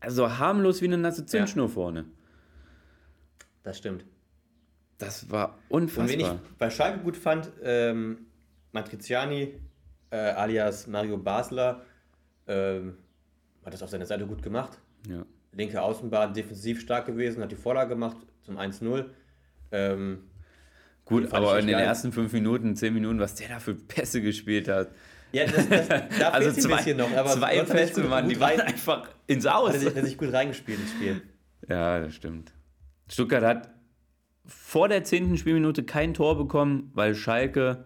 [0.00, 2.04] also harmlos wie eine nasse Zündschnur vorne.
[3.62, 4.04] Das stimmt.
[4.98, 6.40] Das war Und wen ich unfassbar.
[6.58, 8.26] bei Schalke gut fand, ähm,
[8.72, 9.54] Matriciani,
[10.10, 11.82] äh, alias Mario Basler,
[12.46, 12.96] ähm,
[13.64, 14.78] hat das auf seiner Seite gut gemacht.
[15.08, 15.24] Ja.
[15.52, 19.06] Linke Außenbahn defensiv stark gewesen, hat die Vorlage gemacht zum 1-0.
[19.72, 20.20] Ähm,
[21.04, 21.86] Gut, aber in den geil.
[21.86, 24.90] ersten fünf Minuten, zehn Minuten, was der da für Pässe gespielt hat.
[25.32, 28.28] ja, das, das, da Also fehlt ein zwei, bisschen noch, aber zwei Pässe, gut- Mann,
[28.28, 29.74] die waren einfach ins Aus.
[29.84, 31.22] hat er sich gut reingespielt ins Spiel.
[31.68, 32.52] Ja, das stimmt.
[33.10, 33.70] Stuttgart hat
[34.44, 37.84] vor der zehnten Spielminute kein Tor bekommen, weil Schalke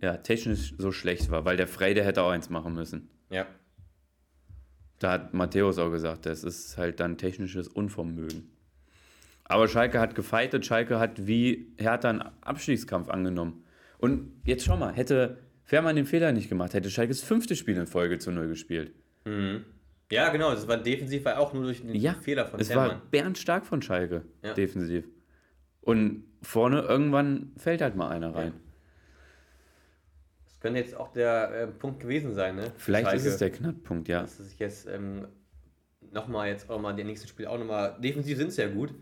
[0.00, 3.10] ja, technisch so schlecht war, weil der Freide hätte auch eins machen müssen.
[3.30, 3.46] Ja.
[5.00, 8.48] Da hat Matthäus auch gesagt, das ist halt dann technisches Unvermögen.
[9.44, 13.64] Aber Schalke hat gefeitet, Schalke hat wie Hertha einen Abstiegskampf angenommen.
[13.98, 17.76] Und jetzt schau mal, hätte Fährmann den Fehler nicht gemacht, hätte Schalke das fünfte Spiel
[17.76, 18.92] in Folge zu null gespielt.
[20.12, 22.88] Ja, genau, das war defensiv war auch nur durch den Ja, Fehler von es Hermann.
[22.90, 24.54] war bärenstark von Schalke, Ja.
[24.54, 25.04] defensiv.
[25.80, 28.52] Und vorne irgendwann fällt halt mal einer rein.
[28.52, 28.69] Das
[30.60, 32.72] könnte jetzt auch der äh, Punkt gewesen sein, ne?
[32.76, 33.18] Vielleicht Schalke.
[33.18, 34.20] ist es der Knackpunkt, ja.
[34.20, 35.26] dass sich jetzt ähm,
[36.12, 38.94] nochmal jetzt auch mal die nächsten Spiele auch nochmal, defensiv sind sie ja gut,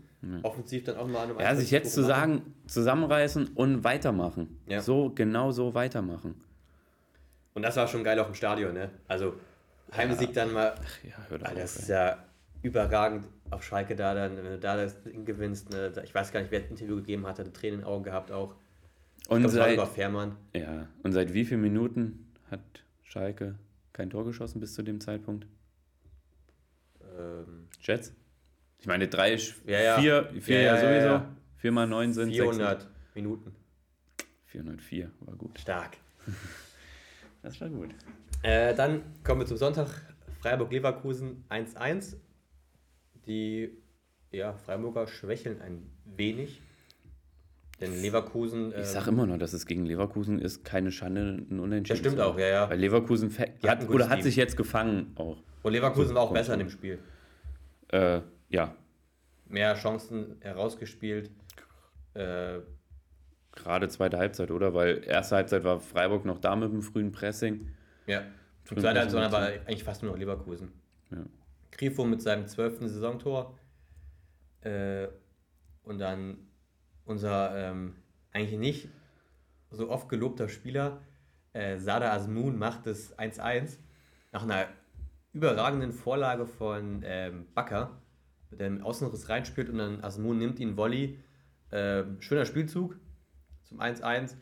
[0.43, 1.43] offensiv dann auch mal nochmal.
[1.43, 4.59] Ja, sich jetzt zu sagen, zusammenreißen und weitermachen.
[4.67, 4.81] Ja.
[4.81, 6.41] So, genau so weitermachen.
[7.53, 8.89] Und das war schon geil auf dem Stadion, ne?
[9.07, 9.33] Also
[9.95, 12.23] Heimsieg dann mal, Ja, hör doch Alter, das auf, ist ja
[12.61, 15.91] überragend auf Schalke da dann, wenn du da das gewinnst, ne?
[16.03, 18.31] Ich weiß gar nicht, wer das Interview gegeben hat, hatte Tränen in den Augen gehabt
[18.31, 18.55] auch.
[19.29, 20.35] Und glaub, seit, Fährmann.
[20.55, 22.61] ja, und seit wie vielen Minuten hat
[23.03, 23.57] Schalke
[23.93, 25.45] kein Tor geschossen bis zu dem Zeitpunkt?
[27.17, 28.13] Ähm, Jets?
[28.79, 29.99] Ich meine, drei, Ja, ja.
[29.99, 31.07] vier, vier Ja, ja, sowieso.
[31.07, 31.35] ja.
[31.57, 33.53] Vier mal neun sind 400 Minuten.
[34.45, 35.59] 404, war gut.
[35.59, 35.97] Stark.
[37.41, 37.95] Das war gut.
[38.43, 39.87] Äh, dann kommen wir zum Sonntag.
[40.41, 42.17] Freiburg-Leverkusen 1-1.
[43.25, 43.77] Die
[44.31, 46.61] ja, Freiburger schwächeln ein wenig.
[47.81, 48.71] Denn Leverkusen.
[48.71, 52.03] Ich ähm, sag immer noch, dass es gegen Leverkusen ist keine Schande, ein Unentschieden.
[52.03, 52.69] Das stimmt auch, ja, ja.
[52.69, 53.33] Weil Leverkusen
[53.65, 55.37] hat, oder hat sich jetzt gefangen auch.
[55.63, 56.99] Und Leverkusen war auch besser in dem Spiel.
[57.89, 58.75] Äh, ja,
[59.49, 61.31] Mehr Chancen herausgespielt.
[62.13, 62.59] Äh,
[63.55, 64.75] Gerade zweite Halbzeit, oder?
[64.75, 67.69] Weil erste Halbzeit war Freiburg noch da mit dem frühen Pressing.
[68.05, 68.23] ja.
[68.69, 70.71] Und zweite Halbzeit war eigentlich fast nur noch Leverkusen.
[71.09, 71.25] Ja.
[71.71, 73.57] Grifo mit seinem zwölften Saisontor.
[74.61, 75.07] Äh,
[75.83, 76.37] und dann
[77.09, 77.95] unser ähm,
[78.31, 78.89] eigentlich nicht
[79.71, 81.01] so oft gelobter Spieler,
[81.53, 83.77] äh, Sada Asmun, macht das 1-1
[84.31, 84.67] nach einer
[85.33, 87.99] überragenden Vorlage von ähm, Bakker,
[88.51, 91.19] mit dem Außenriss reinspielt und dann Asmun nimmt ihn Volley.
[91.71, 92.95] Ähm, schöner Spielzug
[93.63, 94.35] zum 1-1.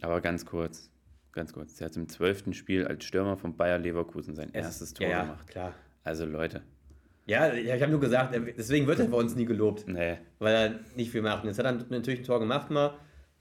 [0.00, 0.90] Aber ganz kurz,
[1.32, 1.80] ganz kurz.
[1.80, 5.48] Er hat im zwölften Spiel als Stürmer von Bayer Leverkusen sein erstes Tor ja, gemacht.
[5.48, 5.74] klar.
[6.04, 6.62] Also Leute,
[7.28, 10.16] Ja, ich habe nur gesagt, deswegen wird er bei uns nie gelobt, nee.
[10.38, 11.42] weil er nicht viel macht.
[11.42, 12.94] Und jetzt hat er natürlich ein Tor gemacht mal.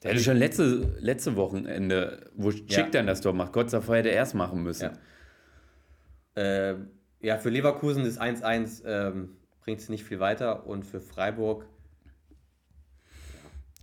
[0.03, 2.89] Der hatte schon letzte, letzte Wochenende, wo Schick Ja.
[2.89, 3.53] dann das Tor macht.
[3.53, 4.91] Gott sei Dank hätte er erst machen müssen.
[6.35, 6.41] Ja.
[6.43, 6.75] Äh,
[7.21, 11.65] ja, für Leverkusen das 1-1 ähm, bringt es nicht viel weiter und für Freiburg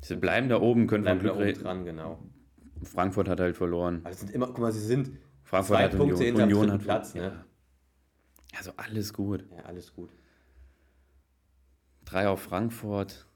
[0.03, 1.63] Sie bleiben da oben, können von bleibt er Glück oben reden.
[1.63, 2.19] dran, genau.
[2.83, 4.03] Frankfurt hat halt verloren.
[4.05, 6.83] Es sind immer, guck mal, sie sind Frankfurt zwei hat Punkte Union, hinterm Union hat
[6.83, 7.23] Platz, ne?
[7.23, 7.45] Ja.
[8.57, 9.45] Also alles gut.
[9.57, 10.11] Ja, alles gut.
[12.05, 13.27] Drei auf Frankfurt,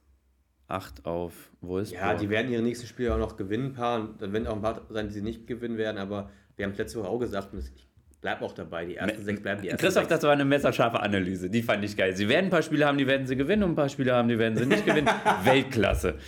[0.69, 2.01] acht auf Wolfsburg.
[2.01, 4.01] Ja, die werden ihre nächsten Spiele auch noch gewinnen, ein paar.
[4.01, 6.73] Und dann werden auch ein paar sein, die sie nicht gewinnen werden, aber wir haben
[6.73, 7.89] es letzte Woche auch gesagt und ich
[8.21, 8.85] bleibe auch dabei.
[8.85, 10.15] Die ersten Me- sechs bleiben die ersten Christoph, sechs.
[10.17, 11.49] das war eine messerscharfe Analyse.
[11.49, 12.15] Die fand ich geil.
[12.17, 14.29] Sie werden ein paar Spiele haben, die werden sie gewinnen und ein paar Spiele haben,
[14.29, 15.09] die werden sie nicht gewinnen.
[15.45, 16.19] Weltklasse.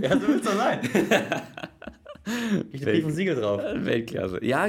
[0.00, 0.80] Ja, so wird es doch sein.
[2.72, 3.60] Ich Welt- und Siegel drauf.
[3.60, 4.44] Weltklasse.
[4.44, 4.68] Ja,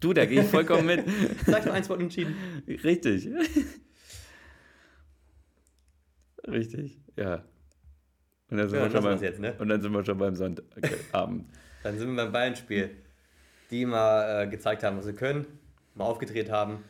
[0.00, 1.04] du, da gehe ich vollkommen mit.
[1.46, 2.34] Sag mal eins von entschieden.
[2.66, 3.28] Richtig.
[6.46, 7.44] Richtig, ja.
[8.50, 9.54] Und dann sind, Ja, wir, schon beim, jetzt, ne?
[9.58, 11.46] und dann sind wir schon beim Sonntagabend.
[11.82, 12.90] Dann sind wir beim Bayern-Spiel,
[13.70, 15.46] die mal äh, gezeigt haben, was sie können,
[15.94, 16.84] mal aufgedreht haben.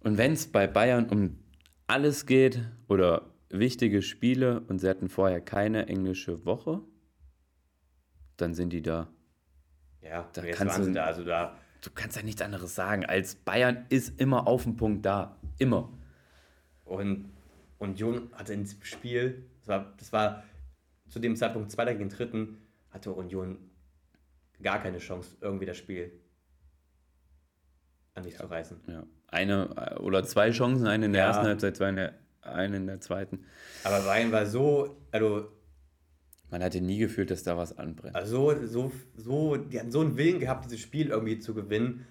[0.00, 1.38] Und wenn es bei Bayern um
[1.86, 6.80] alles geht oder wichtige Spiele und sie hatten vorher keine englische Woche,
[8.38, 9.08] dann sind die da.
[10.00, 11.04] Ja, Da jetzt kannst waren du- sie da.
[11.04, 15.06] Also da Du kannst ja nichts anderes sagen, als Bayern ist immer auf dem Punkt
[15.06, 15.36] da.
[15.58, 15.88] Immer.
[16.84, 17.30] Und
[17.78, 20.42] Union hatte in diesem Spiel, das war, das war
[21.08, 22.58] zu dem Zeitpunkt Zweiter gegen Dritten,
[22.90, 23.58] hatte Union
[24.60, 26.10] gar keine Chance, irgendwie das Spiel
[28.14, 28.80] an sich zu reißen.
[28.88, 29.04] Ja.
[29.28, 31.28] Eine äh, oder zwei Chancen, eine in der Ja.
[31.28, 33.44] ersten Halbzeit, zwei in der, eine in der zweiten.
[33.84, 35.48] Aber Bayern war so, also,
[36.50, 38.14] Man hatte nie gefühlt, dass da was anbrennt.
[38.16, 42.06] also so, so, die hatten so einen Willen gehabt, dieses Spiel irgendwie zu gewinnen.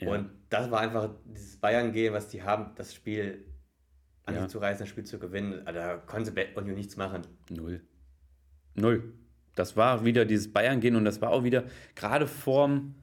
[0.00, 0.10] Ja.
[0.10, 3.44] Und das war einfach dieses Bayern-Gehen, was die haben, das Spiel
[4.24, 4.42] an Ja.
[4.42, 5.60] sich zu reißen, das Spiel zu gewinnen.
[5.66, 7.22] Also, da konnte Union nichts machen.
[7.50, 7.82] Null.
[8.74, 9.12] Null.
[9.54, 11.64] Das war wieder dieses Bayern-Gehen und das war auch wieder
[11.94, 12.94] gerade vorm,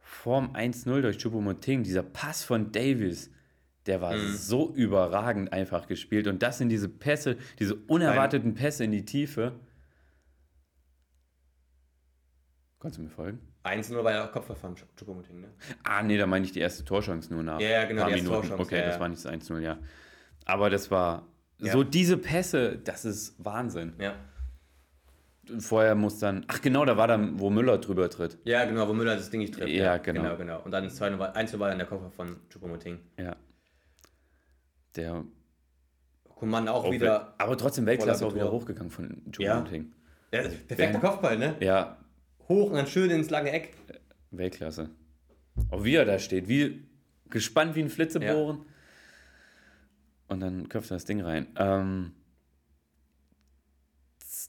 [0.00, 3.30] vorm 1-0 durch Choupo-Moting, dieser Pass von Davis,
[3.86, 4.32] der war Mhm.
[4.34, 9.52] so überragend einfach gespielt und das sind diese Pässe, diese unerwarteten Pässe in die Tiefe.
[12.80, 13.40] Kannst du mir folgen?
[13.64, 15.48] 1-0 war ja auch Kopfball von Choupo-Moting, ne?
[15.82, 17.60] Ah, nee, da meine ich die erste Torchance nur nach.
[17.60, 18.48] Ja, ja, genau, paar die erste Minuten.
[18.48, 19.00] Torchance, Okay, ja, das ja.
[19.00, 19.78] war nicht das 1-0, ja.
[20.44, 21.26] Aber das war
[21.58, 21.72] Ja.
[21.72, 23.94] so diese Pässe, das ist Wahnsinn.
[23.98, 24.14] Ja.
[25.58, 28.38] Vorher muss dann, ach genau, da war dann, wo Müller drüber tritt.
[28.44, 29.70] Ja, genau, wo Müller das Ding nicht trifft.
[29.70, 30.22] Ja, genau.
[30.22, 30.60] genau, genau.
[30.62, 32.98] Und dann das 2 war, 1 war dann der Koffer von Choupo-Moting.
[33.18, 33.34] Ja.
[34.94, 35.24] Der
[36.36, 37.34] Kuman auch auch wieder.
[37.38, 39.54] aber trotzdem Weltklasse auch wieder hochgegangen von Ja.
[39.56, 39.92] Choupo-Moting.
[40.32, 41.56] Ja, perfekter Kopfball, ne?
[41.60, 41.96] Ja,
[42.48, 43.74] Hoch und dann schön ins lange Eck.
[44.30, 44.90] Weltklasse.
[45.70, 46.84] Auch wie er da steht, wie
[47.30, 48.60] gespannt wie ein Flitzebohren.
[50.28, 51.46] Und dann köpft er das Ding rein.
[51.56, 52.12] Ähm,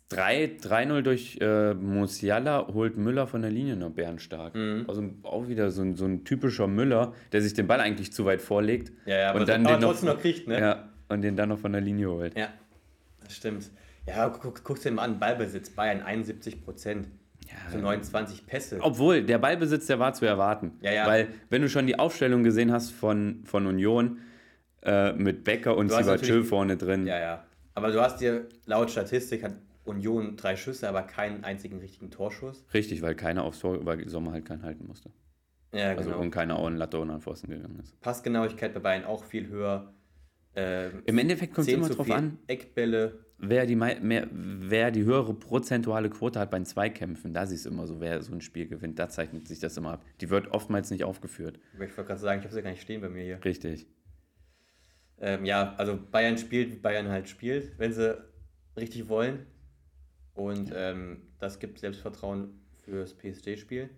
[0.10, 4.56] 3 3-0 durch äh, Musiala holt Müller von der Linie noch bärenstark.
[4.56, 4.86] Mhm.
[4.88, 8.26] Also auch wieder so ein, so ein typischer Müller, der sich den Ball eigentlich zu
[8.26, 8.92] weit vorlegt.
[9.06, 10.60] Ja, ja, aber, und dann den noch, trotzdem noch kriegt, ne?
[10.60, 12.38] ja, und den dann noch von der Linie holt.
[12.38, 12.50] Ja,
[13.24, 13.70] das stimmt.
[14.08, 17.08] Ja, guck, guckst dir mal an, Ballbesitz, Bayern 71 Prozent.
[17.52, 18.80] Ja, Zu 29 Pässe.
[18.82, 20.74] Obwohl, der Ballbesitz, der war zu erwarten.
[20.82, 21.08] Ja, ja.
[21.08, 24.20] Weil, wenn du schon die Aufstellung gesehen hast von, von Union
[24.84, 27.44] äh, mit Becker und natürlich- vorne drin, Ja, ja.
[27.76, 29.54] Aber du hast dir, laut Statistik hat
[29.86, 32.66] Union drei Schüsse, aber keinen einzigen richtigen Torschuss.
[32.74, 35.10] richtig, weil keiner aufs Tor, weil Sommer halt keinen halten musste.
[35.74, 36.22] Ja, Also genau.
[36.22, 38.00] und keiner auch in Latte und an Pfosten gegangen ist.
[38.02, 39.94] Passgenauigkeit bei Bayern auch viel höher.
[40.56, 43.20] Ähm, Im Endeffekt kommt es 10 immer drauf an, Eckbälle.
[43.40, 47.34] Wer die, mehr, wer die höhere prozentuale Quote hat bei den Zweikämpfen.
[47.34, 49.00] Da siehst du immer so, wer so ein Spiel gewinnt.
[49.00, 50.06] Da zeichnet sich das immer ab.
[50.22, 51.60] Die wird oftmals nicht aufgeführt.
[51.74, 53.44] Ich wollte gerade sagen, ich habe sie gar nicht stehen bei mir hier.
[53.44, 53.88] Richtig.
[55.20, 58.18] Ähm, ja, also Bayern spielt, wie Bayern halt spielt, wenn sie
[58.78, 59.46] richtig wollen.
[60.34, 63.90] Und ähm, das gibt Selbstvertrauen fürs PSG-Spiel.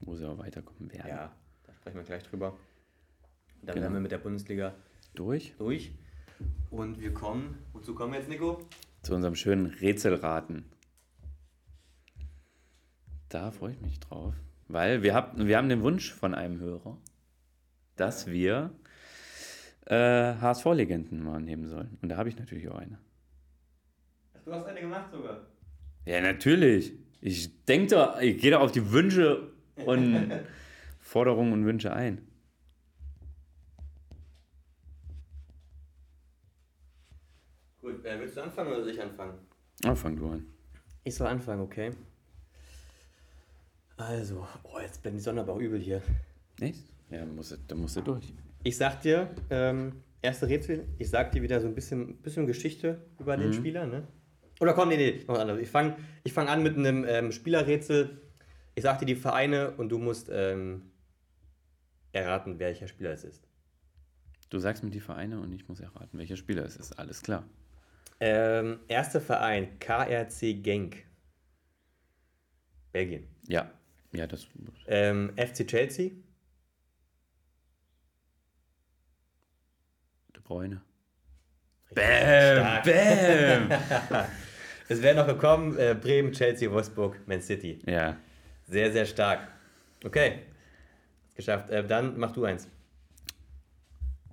[0.00, 1.08] Wo sie auch weiterkommen werden.
[1.08, 2.52] Ja, da sprechen wir gleich drüber.
[3.60, 3.84] Und dann Genau.
[3.84, 4.74] wären wir mit der Bundesliga
[5.14, 5.54] Durch?
[5.58, 5.92] durch.
[6.70, 8.66] Und wir kommen, wozu kommen wir jetzt, Nico?
[9.02, 10.64] Zu unserem schönen Rätselraten.
[13.28, 14.34] Da freue ich mich drauf,
[14.68, 16.98] weil wir, hab, wir haben den Wunsch von einem Hörer,
[17.96, 18.70] dass wir
[19.86, 21.98] äh, HSV-Legenden mal nehmen sollen.
[22.02, 22.98] Und da habe ich natürlich auch eine.
[24.44, 25.46] Du hast eine gemacht sogar.
[26.04, 26.92] Ja, natürlich.
[27.20, 30.32] Ich denke da, ich gehe da auf die Wünsche und
[30.98, 32.26] Forderungen und Wünsche ein.
[38.02, 39.34] Gut, äh, willst du anfangen oder soll ich anfangen?
[39.84, 40.44] Ah, fang du an.
[41.04, 41.90] Ich soll anfangen, okay.
[43.96, 46.02] Also, oh, jetzt bin die Sonne aber auch übel hier.
[46.60, 46.82] Echt?
[47.10, 48.34] Ja, dann musst du, dann musst du durch.
[48.64, 53.00] Ich sag dir, ähm, erste Rätsel, ich sag dir wieder so ein bisschen, bisschen Geschichte
[53.20, 54.08] über den Spieler, ne?
[54.60, 55.60] Oder komm, nee, nee, was anderes.
[55.60, 58.20] Ich fange ich fang an mit einem ähm, Spielerrätsel.
[58.74, 60.90] Ich sag dir die Vereine und du musst ähm,
[62.10, 63.46] erraten, welcher Spieler es ist.
[64.50, 66.98] Du sagst mir die Vereine und ich muss erraten, welcher Spieler es ist.
[66.98, 67.44] Alles klar.
[68.24, 71.04] Ähm, erster Verein, KRC Genk.
[72.92, 73.26] Belgien.
[73.48, 73.68] Ja.
[74.12, 74.46] Ja, das.
[74.86, 76.10] Ähm, FC Chelsea.
[80.36, 80.82] De Bruyne.
[81.90, 82.84] Stark.
[82.84, 83.68] Bam!
[84.88, 87.80] Es wäre noch gekommen, äh, Bremen, Chelsea, Wolfsburg, Man City.
[87.86, 88.16] ja.
[88.68, 89.48] Sehr, sehr stark.
[90.04, 90.40] Okay.
[91.34, 91.70] Geschafft.
[91.70, 92.68] Äh, dann mach du eins.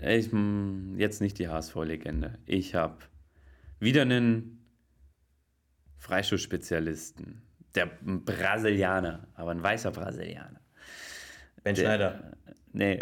[0.01, 2.37] Ich, mm, jetzt nicht die HSV-Legende.
[2.45, 2.97] Ich habe
[3.79, 4.65] wieder einen
[5.97, 7.41] Freistoßspezialisten.
[7.75, 10.59] Der Brasilianer, aber ein weißer Brasilianer.
[11.63, 12.31] Ben Der- Schneider.
[12.71, 12.99] Nee.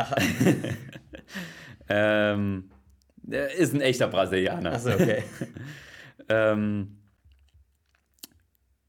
[1.89, 2.69] ähm,
[3.17, 4.73] der ist ein echter Brasilianer.
[4.73, 5.23] Achso, okay.
[6.29, 6.97] Ähm,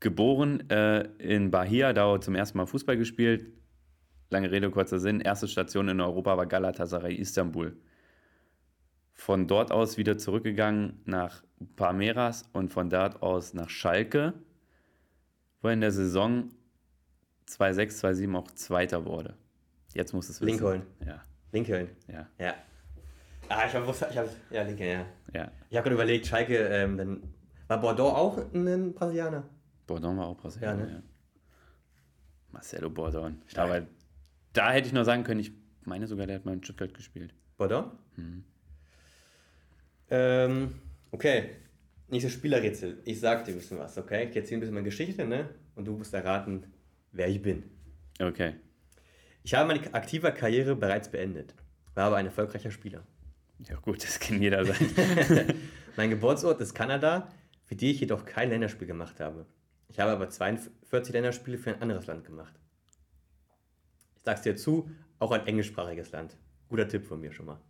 [0.00, 3.46] geboren äh, in Bahia, da hat er zum ersten Mal Fußball gespielt.
[4.30, 5.20] Lange Rede, kurzer Sinn.
[5.20, 7.76] Erste Station in Europa war Galatasaray Istanbul.
[9.12, 11.44] Von dort aus wieder zurückgegangen nach
[11.76, 14.34] Palmeiras und von dort aus nach Schalke,
[15.62, 16.50] wo er in der Saison
[17.48, 19.34] 2-6, 2-7 auch Zweiter wurde.
[19.94, 20.50] Jetzt muss es wissen.
[20.50, 20.82] Lincoln.
[21.04, 21.88] Ja, Lincoln.
[22.06, 22.54] ja, Ja.
[23.50, 25.06] Ah, ich habe ich hab, ja, Lincoln, ja.
[25.32, 25.50] ja.
[25.70, 27.22] Ich habe gerade überlegt, Schalke, ähm, dann
[27.66, 29.44] war Bordeaux auch ein Brasilianer?
[29.86, 31.02] Bordon war auch Brasilianer, Ja, ja, ne?
[32.52, 33.40] Marcelo Bordon.
[33.46, 33.70] Stark.
[33.70, 33.86] Aber
[34.52, 35.52] da hätte ich nur sagen können, ich
[35.84, 37.34] meine sogar, der hat mal in Stuttgart gespielt.
[37.56, 37.90] Bordeaux?
[38.16, 38.44] Mhm.
[40.10, 40.74] Ähm,
[41.10, 41.50] okay.
[42.10, 43.02] Nächstes Spielerrätsel.
[43.04, 44.28] Ich sag dir ein bisschen was, okay?
[44.30, 45.50] Ich erzähle ein bisschen meine Geschichte, ne?
[45.74, 46.64] Und du musst erraten,
[47.12, 47.64] wer ich bin.
[48.18, 48.54] Okay.
[49.42, 51.54] Ich habe meine aktive Karriere bereits beendet,
[51.94, 53.06] war aber ein erfolgreicher Spieler.
[53.68, 54.86] Ja gut, das kann jeder sein.
[55.96, 57.28] Mein Geburtsort ist Kanada,
[57.64, 59.46] für die ich jedoch kein Länderspiel gemacht habe.
[59.88, 62.54] Ich habe aber 42 Länderspiele für ein anderes Land gemacht.
[64.16, 66.36] Ich sag's dir zu, auch ein englischsprachiges Land.
[66.68, 67.60] Guter Tipp von mir schon mal.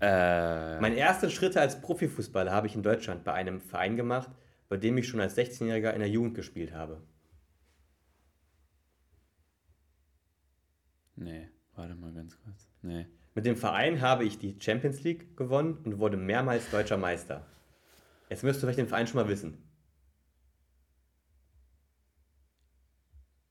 [0.00, 4.30] Äh, Meine ersten Schritte als Profifußballer habe ich in Deutschland bei einem Verein gemacht,
[4.68, 7.02] bei dem ich schon als 16-Jähriger in der Jugend gespielt habe.
[11.16, 12.68] nee, warte mal ganz kurz.
[12.82, 13.06] Nee.
[13.34, 17.46] Mit dem Verein habe ich die Champions League gewonnen und wurde mehrmals deutscher Meister.
[18.28, 19.58] Jetzt müsst ihr vielleicht den Verein schon mal wissen.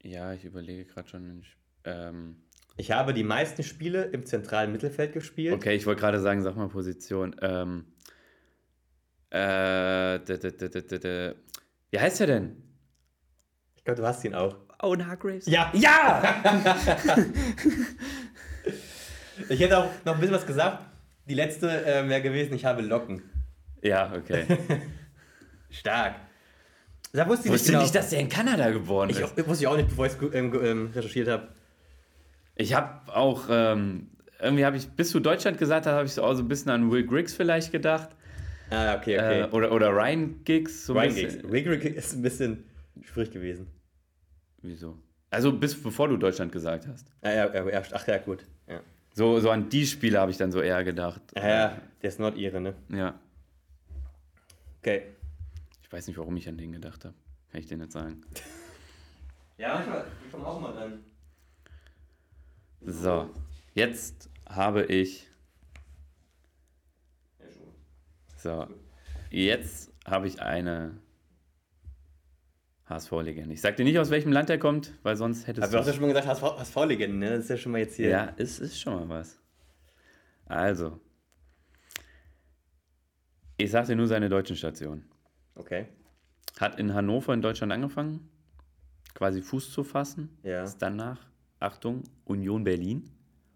[0.02, 1.44] Ja, ich überlege gerade schon.
[1.84, 2.45] Ähm,
[2.78, 5.54] Ich habe die meisten Spiele im zentralen Mittelfeld gespielt.
[5.54, 7.36] okay, ich wollte gerade sagen, sag mal Position.
[7.42, 7.86] Ähm,
[9.30, 11.36] äh, d -d -d
[11.92, 12.58] Wie heißt er denn?
[13.76, 14.58] Ich glaube, du hast ihn auch.
[14.82, 15.46] Owen Hargreaves?
[15.46, 15.72] Ja!
[15.74, 16.44] Ja!
[19.50, 20.80] Ich hätte auch noch ein bisschen was gesagt.
[21.28, 23.22] Die letzte äh, wäre gewesen, ich habe Locken.
[23.82, 24.46] ja, okay.
[25.70, 26.16] Stark.
[27.12, 27.82] Da wusste ich Wusste genau.
[27.82, 29.48] nicht, dass der in Kanada geboren ich, ist.
[29.48, 31.50] wusste ich auch nicht, bevor ich es ähm, ähm, recherchiert habe.
[32.56, 36.24] Ich habe auch, ähm, irgendwie habe ich, bis du Deutschland gesagt hast, habe ich so
[36.24, 38.10] auch so ein bisschen an Will Griggs vielleicht gedacht.
[38.70, 39.42] Ah, okay, okay.
[39.42, 40.86] Äh, oder, oder Ryan Giggs.
[40.86, 41.14] So Ryan.
[41.14, 41.38] Giggs.
[41.44, 42.64] Wigrig ist ein bisschen
[43.02, 43.68] schwierig gewesen.
[44.62, 44.98] Wieso?
[45.30, 47.08] Also bis bevor du Deutschland gesagt hast.
[47.22, 48.46] Ah, ja, ja, ach ja, gut.
[48.68, 48.80] Ja.
[49.14, 51.22] So, so an die Spiele habe ich dann so eher gedacht.
[51.36, 52.74] Ja, ja, der ist Nordire, ne?
[52.90, 53.20] Ja.
[54.80, 55.04] Okay.
[55.82, 57.16] Ich weiß nicht, warum ich an den gedacht habe.
[57.52, 58.22] Kann ich dir nicht sagen.
[59.58, 61.00] Ja, manchmal, ich komme auch mal dann.
[62.86, 63.30] So,
[63.74, 65.28] jetzt habe ich.
[67.40, 67.74] Ja, schon.
[68.38, 68.68] So,
[69.32, 71.02] jetzt habe ich eine
[72.88, 73.54] HSV-Legende.
[73.54, 75.88] Ich sag dir nicht, aus welchem Land er kommt, weil sonst hättest Aber du hast
[75.88, 75.98] ja du.
[75.98, 77.30] schon mal gesagt, HSV-Legenden, ne?
[77.32, 78.10] Das ist ja schon mal jetzt hier.
[78.10, 79.40] Ja, es ist schon mal was.
[80.46, 81.00] Also,
[83.58, 85.10] ich sag dir nur seine deutschen Stationen.
[85.56, 85.88] Okay.
[86.60, 88.30] Hat in Hannover in Deutschland angefangen,
[89.16, 90.38] quasi Fuß zu fassen.
[90.44, 90.64] Ja.
[90.64, 91.20] Ist danach,
[91.66, 93.10] Achtung, Union Berlin.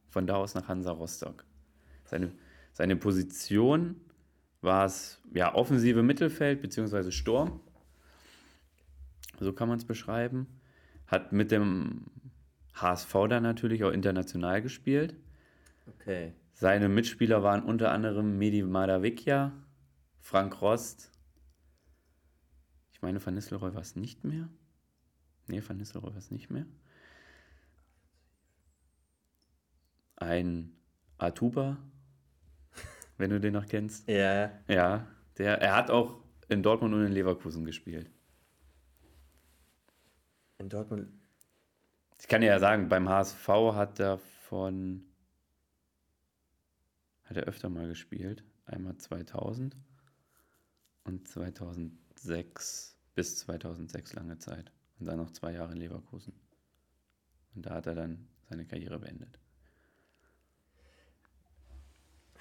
[0.10, 1.46] Von da aus nach Hansa Rostock.
[2.06, 2.32] Seine,
[2.74, 3.96] seine Position
[4.62, 7.12] war es ja offensive Mittelfeld bzw.
[7.12, 7.60] Sturm.
[9.40, 10.48] So kann man es beschreiben.
[11.08, 12.06] Hat mit dem
[12.74, 15.16] HSV dann natürlich auch international gespielt.
[15.88, 16.34] Okay.
[16.54, 19.54] Seine Mitspieler waren unter anderem Medi Madavicchia,
[20.20, 21.12] Frank Rost.
[22.92, 24.50] Ich meine, Van Nistelrooy war es nicht mehr.
[25.48, 26.66] Nee, Van Nistelrooy war es nicht mehr.
[30.20, 30.76] Ein
[31.18, 31.78] Atuba,
[33.18, 34.08] wenn du den noch kennst.
[34.08, 35.08] Ja, Ja,
[35.38, 38.10] der, er hat auch in Dortmund und in Leverkusen gespielt.
[40.58, 41.08] in Dortmund.
[42.20, 45.06] Ich kann dir ja sagen, beim HSV hat er von.
[47.24, 48.44] Hat er öfter mal gespielt.
[48.66, 49.76] Einmal 2000
[51.06, 54.72] und 2006 bis 2006 lange Zeit.
[55.00, 56.34] Und dann noch zwei Jahre in Leverkusen.
[57.56, 59.40] Und da hat er dann seine Karriere beendet.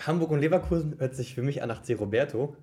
[0.07, 1.95] Hamburg und Leverkusen hört sich für mich an nach C.
[1.95, 2.57] Roberto.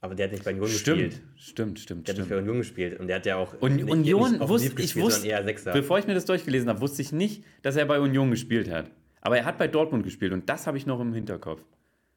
[0.00, 1.20] Aber der hat nicht bei Union gespielt.
[1.36, 2.42] stimmt, stimmt, Der hat nicht bei stimmt.
[2.48, 2.98] Union gespielt.
[2.98, 3.54] Und der hat ja auch.
[3.60, 5.72] Und nicht- Union nicht wusste, ich gespielt, wusste, sondern eher Sechser.
[5.72, 8.90] bevor ich mir das durchgelesen habe, wusste ich nicht, dass er bei Union gespielt hat.
[9.20, 11.62] Aber er hat bei Dortmund gespielt und das habe ich noch im Hinterkopf.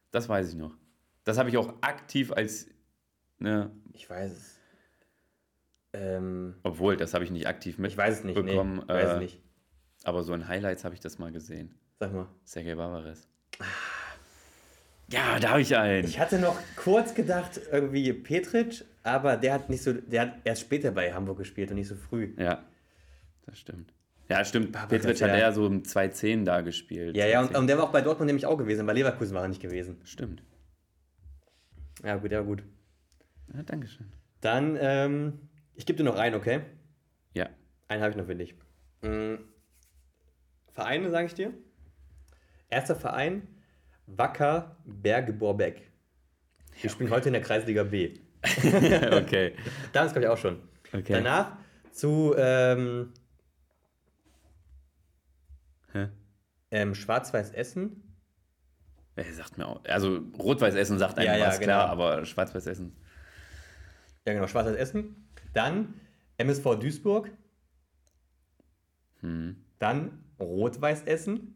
[0.10, 0.76] Das weiß ich noch.
[1.24, 2.68] Das habe ich auch aktiv als,
[3.38, 4.60] ne, Ich weiß es.
[5.94, 8.36] Ähm, obwohl, das habe ich nicht aktiv ich weiß es nicht.
[8.36, 8.82] Nee, mitbekommen.
[8.82, 9.42] ich weiß äh, es nicht.
[10.04, 11.76] Aber so in Highlights habe ich das mal gesehen.
[12.00, 12.28] Sag mal.
[12.44, 13.28] Sergei Barbares.
[15.12, 16.08] Ja, da habe ich einen.
[16.08, 20.62] Ich hatte noch kurz gedacht, irgendwie Petric, aber der hat nicht so, der hat erst
[20.62, 22.34] später bei Hamburg gespielt und nicht so früh.
[22.38, 22.64] Ja,
[23.46, 23.94] das stimmt.
[24.30, 24.72] Ja, stimmt.
[24.72, 25.52] Barbares, Petric hat ja.
[25.52, 27.16] so im 2-10 da gespielt.
[27.16, 27.58] Ja, ja, und, 2-10.
[27.60, 30.02] und der war auch bei Dortmund nämlich auch gewesen, bei Leverkusen war er nicht gewesen.
[30.04, 30.42] Stimmt.
[32.04, 32.64] Ja, gut, ja, gut.
[33.54, 34.08] Ja, Dankeschön.
[34.42, 36.62] Dann, ähm, ich gebe dir noch einen, okay?
[37.34, 37.50] Ja.
[37.88, 38.56] Einen habe ich noch für dich.
[39.02, 39.36] Mm,
[40.72, 41.54] Vereine, sage ich dir.
[42.70, 43.48] Erster Verein,
[44.08, 45.82] Wacker Berge-Borbeck.
[46.82, 48.20] Wir spielen heute in der Kreisliga B.
[48.44, 49.54] okay.
[49.94, 50.62] Damals glaube ich auch schon.
[50.94, 51.14] Okay.
[51.14, 51.58] Danach
[51.92, 53.14] zu ähm,
[56.72, 58.02] ähm, Schwarz-Weiß Essen.
[59.16, 59.84] Er sagt mir auch.
[59.86, 62.04] Also Rot-Weiß Essen sagt einem Ja, ja, was, klar, genau.
[62.04, 62.98] aber Schwarz-Weiß Essen.
[64.26, 65.30] Ja, genau, Schwarz-Weiß Essen.
[65.54, 65.94] Dann
[66.38, 67.32] MSV Duisburg.
[69.22, 69.56] Hm.
[69.80, 71.55] Dann Rot-Weiß Essen.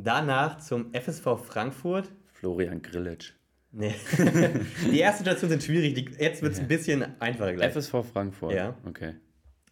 [0.00, 2.12] Danach zum FSV Frankfurt.
[2.32, 3.32] Florian Grillitsch.
[3.72, 3.96] Nee.
[4.92, 5.94] die ersten Stationen sind schwierig.
[5.94, 7.72] Die, jetzt wird es ein bisschen einfacher gleich.
[7.72, 8.52] FSV Frankfurt.
[8.54, 8.76] Ja.
[8.86, 9.16] Okay.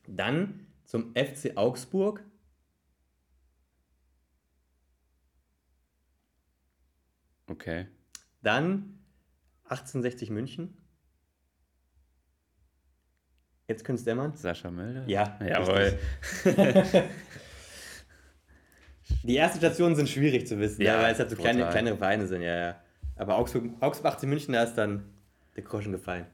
[0.09, 2.24] Dann zum FC Augsburg.
[7.47, 7.87] Okay.
[8.43, 8.99] Dann
[9.64, 10.77] 1860 München.
[13.68, 14.35] Jetzt könnte es dämmern.
[14.37, 15.05] Sascha Mölder?
[15.07, 15.99] Ja, Jawohl.
[19.27, 21.97] Die ersten Stationen sind schwierig zu wissen, ja, Ja, weil es halt so kleine, kleinere
[21.97, 22.81] Vereine sind, ja, ja.
[23.16, 25.05] Aber Augsburg, Augsburg 18 München, da ist dann
[25.57, 26.27] der Groschen gefallen.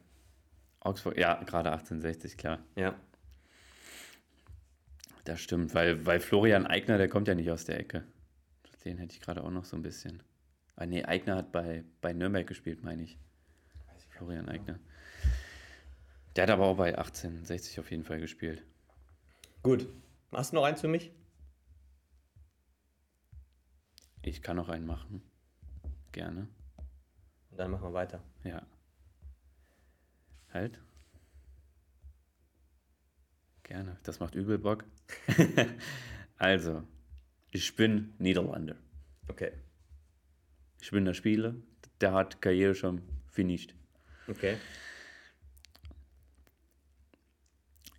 [0.81, 2.59] Augsburg, ja, gerade 1860, klar.
[2.77, 2.95] Ja.
[5.25, 8.05] Das stimmt, weil, weil Florian Eigner, der kommt ja nicht aus der Ecke.
[8.85, 10.23] Den hätte ich gerade auch noch so ein bisschen.
[10.75, 13.17] Ah, nee, Eigner hat bei, bei Nürnberg gespielt, meine ich.
[14.11, 14.79] Florian Eigner.
[16.37, 18.63] Der hat aber auch bei 1860 auf jeden Fall gespielt.
[19.63, 19.87] Gut.
[20.33, 21.11] Hast du noch eins für mich?
[24.23, 25.23] Ich kann noch einen machen.
[26.13, 26.49] Gerne.
[27.51, 28.23] Und dann machen wir weiter.
[28.45, 28.63] Ja.
[30.53, 30.79] Halt.
[33.65, 33.99] Gerne.
[34.05, 34.85] Das macht übel Bock.
[36.37, 36.83] also,
[37.51, 38.77] ich bin Niederlander.
[39.29, 39.53] Okay.
[40.81, 41.55] Ich bin der Spieler,
[42.01, 43.75] der hat Karriere schon finished.
[44.29, 44.57] Okay.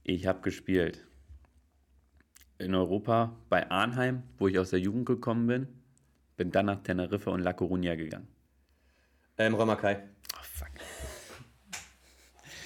[0.04, 1.06] Ich habe gespielt
[2.58, 5.83] in Europa bei Arnheim, wo ich aus der Jugend gekommen bin.
[6.44, 8.28] Bin dann nach Teneriffa und La Coruña gegangen.
[9.38, 10.04] Ähm, Römer Kai.
[10.36, 10.68] Oh, fuck.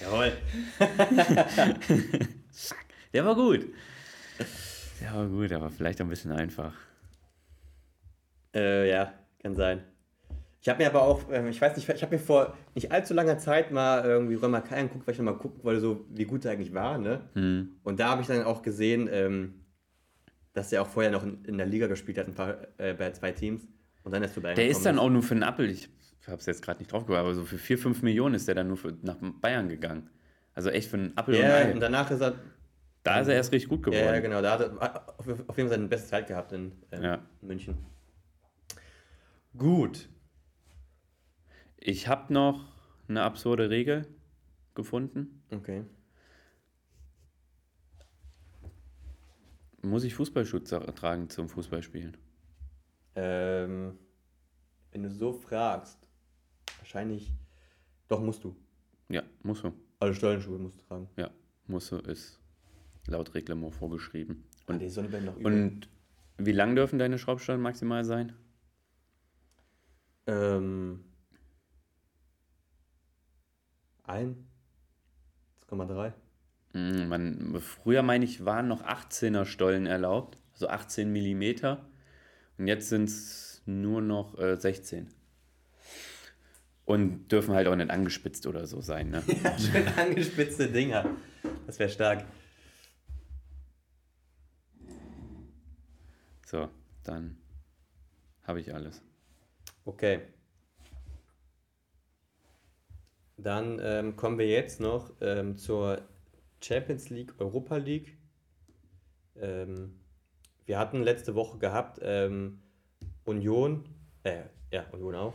[0.00, 0.32] Jawohl.
[3.12, 3.68] Der war gut.
[5.00, 6.74] Der war gut, aber vielleicht auch ein bisschen einfach.
[8.52, 9.84] Äh, ja, kann sein.
[10.60, 13.14] Ich habe mir aber auch, ähm, ich weiß nicht, ich habe mir vor nicht allzu
[13.14, 16.24] langer Zeit mal irgendwie Römer Kai angeguckt, weil ich noch mal gucken wollte, so wie
[16.24, 17.20] gut er eigentlich war, ne?
[17.34, 17.76] Hm.
[17.84, 19.57] Und da habe ich dann auch gesehen, ähm,
[20.58, 23.10] dass er auch vorher noch in, in der Liga gespielt hat, ein paar, äh, bei
[23.12, 23.66] zwei Teams.
[24.02, 25.88] Und dann ist du bei Der ist dann auch nur für einen Appel, ich
[26.26, 28.54] habe es jetzt gerade nicht drauf gebracht, aber so für 4, 5 Millionen ist der
[28.54, 30.10] dann nur für, nach Bayern gegangen.
[30.54, 31.72] Also echt für einen Appel und Ja, Ei.
[31.72, 32.34] und danach ist er,
[33.02, 34.04] Da ist er erst richtig gut geworden.
[34.04, 37.02] ja, genau, da hat er auf, auf jeden Fall seine beste Zeit gehabt in ähm,
[37.02, 37.22] Ja.
[37.40, 37.76] München.
[39.56, 40.08] Gut.
[41.76, 42.66] Ich habe noch
[43.08, 44.06] eine absurde Regel
[44.74, 45.42] gefunden.
[45.50, 45.84] Okay.
[49.88, 52.16] Muss ich Fußballschutz tragen zum Fußballspielen?
[53.14, 53.98] Ähm,
[54.92, 55.98] wenn du so fragst,
[56.78, 57.32] wahrscheinlich,
[58.06, 58.54] doch musst du.
[59.08, 59.72] Ja, musst du.
[60.00, 61.08] Alle Stollenschuhe musst du tragen.
[61.16, 61.30] Ja,
[61.66, 62.38] musst du, ist
[63.06, 64.44] laut Reglement vorgeschrieben.
[64.66, 65.46] Und, Und, die Sonne werden noch übel.
[65.52, 65.88] und
[66.36, 68.34] wie lang dürfen deine Schraubstollen maximal sein?
[70.26, 71.02] Ähm,
[74.04, 74.46] ein,
[75.70, 76.12] 1,3.
[76.72, 81.86] Mm, Man, früher, meine ich, waren noch 18er Stollen erlaubt, also 18 Millimeter.
[82.58, 85.08] Und jetzt sind es nur noch äh, 16.
[86.84, 89.10] Und dürfen halt auch nicht angespitzt oder so sein.
[89.10, 89.22] Ne?
[89.44, 91.04] Ja, schön angespitzte Dinger.
[91.66, 92.24] Das wäre stark.
[96.46, 96.70] So,
[97.04, 97.36] dann
[98.42, 99.02] habe ich alles.
[99.84, 100.20] Okay.
[103.36, 106.00] Dann ähm, kommen wir jetzt noch ähm, zur
[106.60, 108.16] Champions League, Europa League.
[109.36, 110.00] Ähm,
[110.66, 112.60] wir hatten letzte Woche gehabt ähm,
[113.24, 113.84] Union,
[114.22, 115.34] äh, ja, Union auch.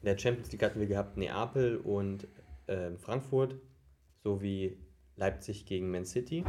[0.00, 2.28] In der Champions League hatten wir gehabt Neapel und
[2.68, 3.56] ähm, Frankfurt
[4.22, 4.76] sowie
[5.16, 6.44] Leipzig gegen Man City.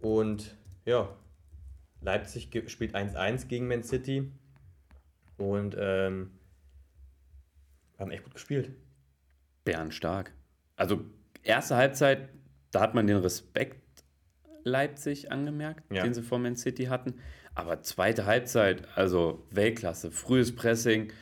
[0.00, 1.16] Und ja,
[2.00, 4.30] Leipzig spielt 1-1 gegen Man City
[5.38, 6.38] und ähm,
[7.98, 8.70] haben echt gut gespielt.
[9.64, 10.32] Bärenstark.
[10.76, 11.00] Also,
[11.44, 12.28] erste Halbzeit,
[12.72, 13.80] da hat man den Respekt
[14.64, 16.02] Leipzig angemerkt, Ja.
[16.02, 17.14] den sie vor Man City hatten.
[17.54, 21.12] Aber zweite Halbzeit, also Weltklasse, frühes Pressing,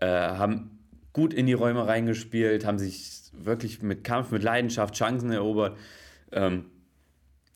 [0.00, 0.78] äh, haben
[1.12, 5.78] gut in die Räume reingespielt, haben sich wirklich mit Kampf, mit Leidenschaft Chancen erobert.
[6.32, 6.66] Ähm,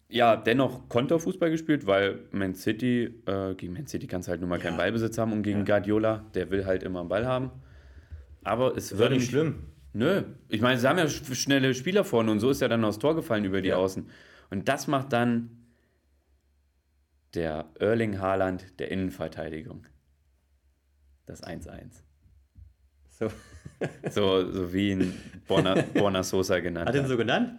[0.08, 4.50] ja, dennoch Konterfußball gespielt, weil Man City, äh, gegen Man City kannst du halt nun
[4.50, 4.78] mal keinen Ja.
[4.78, 5.64] Ballbesitz haben und gegen Ja.
[5.64, 7.50] Guardiola, der will halt immer einen Ball haben.
[8.44, 9.64] Aber es wird nicht schlimm.
[9.96, 12.84] Nö, ich meine, sie haben ja sch- schnelle Spieler vorne und so ist ja dann
[12.84, 13.76] aufs Tor gefallen über die Ja.
[13.76, 14.06] Außen.
[14.50, 15.50] Und das macht dann
[17.34, 19.86] der Erling Haaland der Innenverteidigung.
[21.26, 22.02] Das 1-1.
[23.08, 23.28] So.
[24.10, 25.14] So, so wie ihn
[25.48, 26.94] Borna, Borna Sosa genannt Hat hat.
[26.94, 27.58] er ihn so genannt?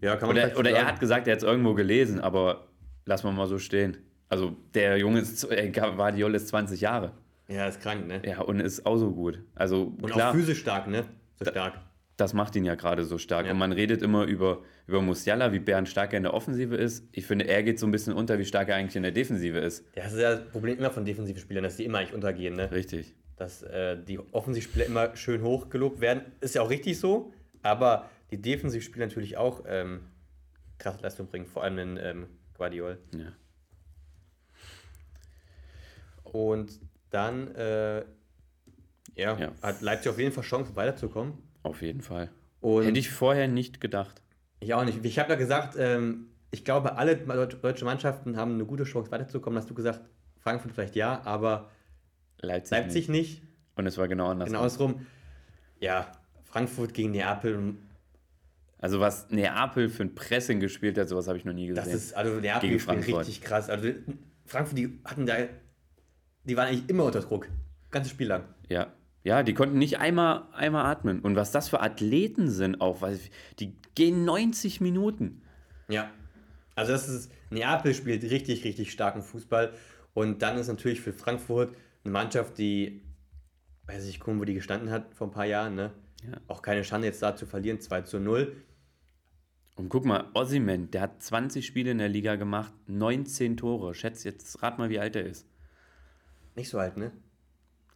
[0.00, 2.68] Ja, kann man Oder, oder er hat gesagt, er hat es irgendwo gelesen, aber
[3.06, 3.96] lass mal mal so stehen.
[4.28, 7.12] Also der Junge ist, äh, Guardiola ist 20 Jahre.
[7.52, 8.22] Ja, ist krank, ne?
[8.24, 9.40] Ja, und ist auch so gut.
[9.54, 10.30] Also Und klar.
[10.30, 11.04] auch physisch stark, ne?
[11.38, 11.74] So stark.
[12.16, 13.46] Das macht ihn ja gerade so stark.
[13.46, 13.52] Ja.
[13.52, 17.06] Und man redet immer über, über Musiala, wie Bern stark er in der Offensive ist.
[17.12, 19.58] Ich finde, er geht so ein bisschen unter, wie stark er eigentlich in der Defensive
[19.58, 19.84] ist.
[19.96, 22.54] Ja, das ist ja das Problem immer von defensiven Spielern, dass die immer eigentlich untergehen,
[22.54, 22.70] ne?
[22.70, 23.14] Richtig.
[23.36, 26.22] Dass äh, die Offensivspieler immer schön hoch gelobt werden.
[26.40, 27.32] Ist ja auch richtig so,
[27.62, 30.02] aber die Defensivspieler natürlich auch ähm,
[30.78, 32.26] krasse Leistung bringen, vor allem in ähm,
[32.56, 32.98] Guardiol.
[33.14, 33.32] Ja.
[36.24, 36.80] Und
[37.12, 37.98] dann äh,
[39.14, 39.52] ja, Ja.
[39.62, 41.34] hat Leipzig auf jeden Fall Chance, weiterzukommen.
[41.62, 42.30] Auf jeden Fall.
[42.60, 44.22] Und Hätte ich vorher nicht gedacht.
[44.60, 45.04] Ich auch nicht.
[45.04, 49.10] Ich habe ja gesagt, ähm, ich glaube, alle deut- deutsche Mannschaften haben eine gute Chance
[49.10, 49.58] weiterzukommen.
[49.58, 50.00] Hast du gesagt,
[50.38, 51.70] Frankfurt vielleicht ja, aber
[52.40, 52.72] Leipzig.
[52.78, 53.40] Leipzig Nicht.
[53.40, 53.42] nicht.
[53.76, 54.48] Und es war genau anders.
[54.48, 55.06] Genau andersrum.
[55.80, 56.12] Ja,
[56.44, 57.74] Frankfurt gegen Neapel,
[58.78, 61.84] Also was Neapel für ein Pressing gespielt hat, sowas habe ich noch nie gesehen.
[61.84, 63.20] das ist, also Neapel Gegen Frankfurt.
[63.20, 63.70] richtig krass.
[63.70, 63.88] Also
[64.44, 65.34] Frankfurt, die hatten da,
[66.44, 67.48] die waren eigentlich immer unter Druck.
[67.90, 68.44] Ganzes Spiel lang.
[68.68, 68.92] ja.
[69.24, 71.20] Ja, die konnten nicht einmal, einmal atmen.
[71.20, 73.20] Und was das für Athleten sind auch, weil
[73.60, 75.42] die gehen 90 Minuten.
[75.88, 76.10] Ja.
[76.74, 79.74] Also das ist, Neapel spielt richtig, richtig starken Fußball.
[80.14, 83.02] Und dann ist natürlich für Frankfurt eine Mannschaft, die,
[83.86, 85.92] weiß ich kaum, wo die gestanden hat vor ein paar Jahren, ne?
[86.24, 86.38] Ja.
[86.48, 88.56] Auch keine Schande jetzt da zu verlieren, 2 zu 0.
[89.76, 93.94] Und guck mal, Ossiman, der hat 20 Spiele in der Liga gemacht, 19 Tore.
[93.94, 95.46] Schätz jetzt, rat mal, wie alt er ist.
[96.54, 97.12] Nicht so alt, ne?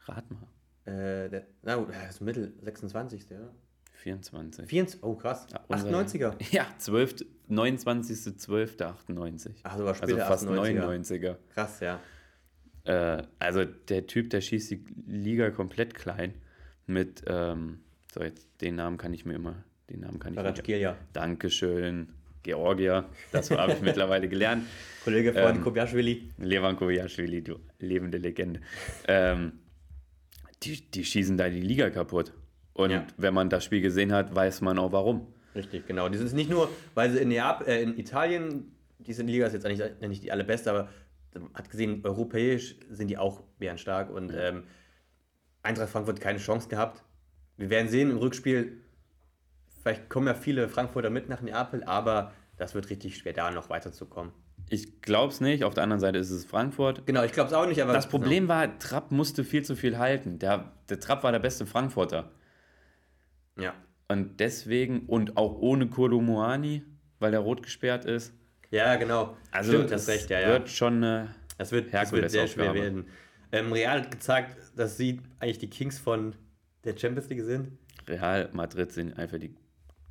[0.06, 0.46] Rat mal.
[0.92, 3.28] Äh, der, na gut, er ist Mittel, 26.
[3.30, 3.50] Ja.
[3.92, 4.66] 24.
[4.68, 5.46] 24, oh krass.
[5.52, 6.34] Ja, unser- 98er.
[6.52, 9.50] Ja, 12, 29.12.98.
[9.62, 10.84] Ach, sogar Also später, fast 98er.
[10.84, 11.36] 99er.
[11.54, 12.00] Krass, ja.
[12.84, 16.34] Äh, also der Typ, der schießt die Liga komplett klein.
[16.86, 17.80] Mit, ähm,
[18.12, 20.44] so jetzt, den Namen kann ich mir immer, den Namen kann ich mir.
[21.12, 22.12] Dankeschön.
[22.46, 24.64] Georgier, das habe ich mittlerweile gelernt.
[25.04, 26.30] Kollege von Ähm, Kobiaschwili.
[26.38, 28.60] Levan Koviaschwili, du lebende Legende.
[29.06, 29.52] Ähm,
[30.62, 32.32] die, die schießen da die Liga kaputt.
[32.72, 33.06] Und Ja.
[33.16, 35.26] wenn man das Spiel gesehen hat, weiß man auch warum.
[35.54, 36.08] Richtig, genau.
[36.08, 39.66] Die sind nicht nur, weil sie in, Neap äh, in Italien, diese Liga ist jetzt
[39.66, 40.88] eigentlich nicht die allerbeste, aber
[41.34, 44.64] man hat gesehen, europäisch sind die auch bärenstark und ähm,
[45.62, 47.02] Eintracht Frankfurt keine Chance gehabt.
[47.56, 48.80] Wir werden sehen im Rückspiel,
[49.86, 53.70] vielleicht kommen ja viele Frankfurter mit nach Neapel, aber das wird richtig schwer, da noch
[53.70, 54.32] weiterzukommen.
[54.68, 55.62] Ich glaube es nicht.
[55.62, 57.06] Auf der anderen Seite ist es Frankfurt.
[57.06, 57.92] Genau, ich glaube es auch nicht, aber.
[57.92, 60.40] Das Problem war, Trapp musste viel zu viel halten.
[60.40, 62.32] Der, der Trapp war der beste Frankfurter.
[63.56, 63.74] Ja.
[64.08, 66.82] Und deswegen, und auch ohne Kurdo Muani,
[67.20, 68.34] weil er rot gesperrt ist.
[68.72, 69.36] Ja, genau.
[69.52, 70.48] Also Stimmt, das recht, ja, ja.
[70.48, 73.06] wird schon eine Das wird, das wird sehr schwer werden.
[73.52, 76.34] Ähm, Real hat gezeigt, dass sie eigentlich die Kings von
[76.82, 77.78] der Champions League sind.
[78.08, 79.54] Real Madrid sind einfach die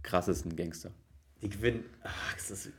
[0.05, 0.91] krassesten Gangster.
[1.41, 2.71] Die gewinnen, ach, das ist,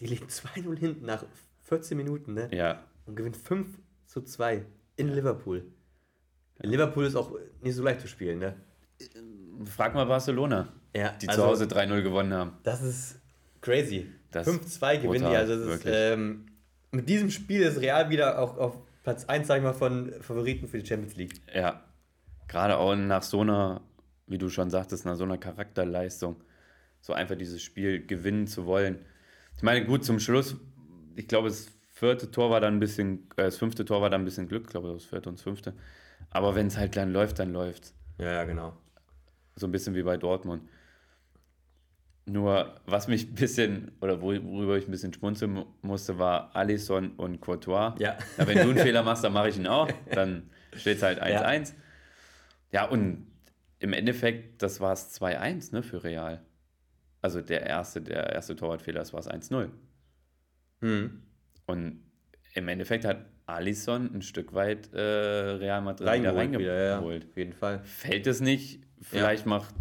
[0.00, 1.24] die liegen 2-0 hinten nach
[1.64, 2.48] 14 Minuten, ne?
[2.52, 3.66] Ja, Und gewinnen 5
[4.06, 4.64] zu 2
[4.96, 5.64] in Liverpool.
[6.62, 8.54] In Liverpool ist auch nicht so leicht zu spielen, ne?
[9.66, 12.52] frag mal Barcelona, Ja, die also- zu Hause 3-0 gewonnen haben.
[12.62, 13.20] Das ist
[13.60, 14.06] crazy.
[14.30, 15.36] Das 5-2 gewinnen die.
[15.36, 16.46] Also das ist, ähm,
[16.90, 20.68] mit diesem Spiel ist Real wieder auch auf Platz 1, sag ich mal, von Favoriten
[20.68, 21.34] für die Champions League.
[21.54, 21.82] Ja,
[22.48, 23.80] gerade auch nach so einer,
[24.26, 26.36] wie du schon sagtest, nach so einer Charakterleistung,
[27.02, 29.04] so einfach dieses Spiel gewinnen zu wollen.
[29.58, 30.56] Ich meine, gut, zum Schluss,
[31.14, 34.22] ich glaube, das vierte Tor war dann ein bisschen, äh, das fünfte Tor war dann
[34.22, 35.74] ein bisschen Glück, ich glaube, das vierte und das fünfte.
[36.30, 38.72] Aber wenn es halt dann läuft, dann läuft Ja, ja, genau.
[39.56, 40.62] So ein bisschen wie bei Dortmund.
[42.24, 46.54] Nur, was mich ein bisschen, oder wo- worüber ich ein bisschen schmunzeln mu- musste, war
[46.54, 47.94] Alisson und Courtois.
[47.98, 48.16] Ja.
[48.38, 49.88] Na, wenn du einen Fehler machst, dann mache ich ihn auch.
[50.12, 51.72] Dann steht es halt 1-1.
[52.70, 52.86] Ja.
[52.88, 53.26] und
[53.80, 56.40] im Endeffekt, das war es 2-1 ne, für Real.
[57.22, 59.68] Also der erste, der erste Torwartfehler, das war es 1-0.
[60.80, 61.22] Hm.
[61.66, 62.02] Und
[62.54, 66.94] im Endeffekt hat Alisson ein Stück weit äh, Real Madrid Reingeholt wieder wieder, ja, ja.
[66.94, 67.26] reingeholt.
[67.30, 67.80] Auf jeden Fall.
[67.84, 69.74] Fällt es nicht, vielleicht macht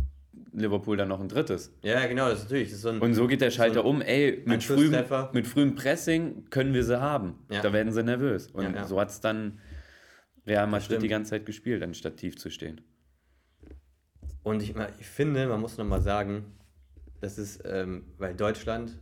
[0.54, 1.74] Liverpool dann noch ein drittes.
[1.82, 2.70] Ja, ja, genau, das ist natürlich.
[2.70, 5.48] Das ist so ein, Und so geht der Schalter So um, ey, mit frühem, mit
[5.48, 7.40] frühem Pressing können wir sie haben.
[7.50, 7.62] Ja.
[7.62, 8.48] Da werden sie nervös.
[8.48, 8.86] Und Ja, ja.
[8.86, 9.60] so hat es dann
[10.46, 12.82] Real Madrid die ganze Zeit gespielt, anstatt tief zu stehen.
[14.44, 16.46] Und ich, ich finde, man muss nochmal sagen,
[17.22, 18.98] das ist, ähm, weil Deutschland,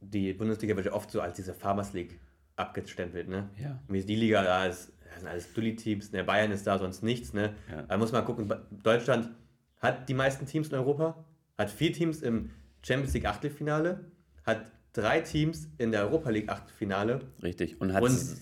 [0.00, 2.18] die Bundesliga wird ja oft so als diese Farmers League
[2.56, 3.50] abgestempelt, ne?
[3.60, 3.78] Ja.
[3.88, 6.24] Die Liga, da, ist, da sind alles Dulli-Teams, ne?
[6.24, 7.54] Bayern ist da, sonst nichts, ne?
[7.70, 7.82] Ja.
[7.82, 8.50] Da muss man gucken,
[8.82, 9.30] Deutschland
[9.78, 11.24] hat die meisten Teams in Europa,
[11.58, 12.50] hat vier Teams im
[12.82, 14.04] Champions League Achtelfinale,
[14.44, 17.80] hat drei Teams in der Europa League Achtelfinale Richtig.
[17.80, 18.36] Und hat, und,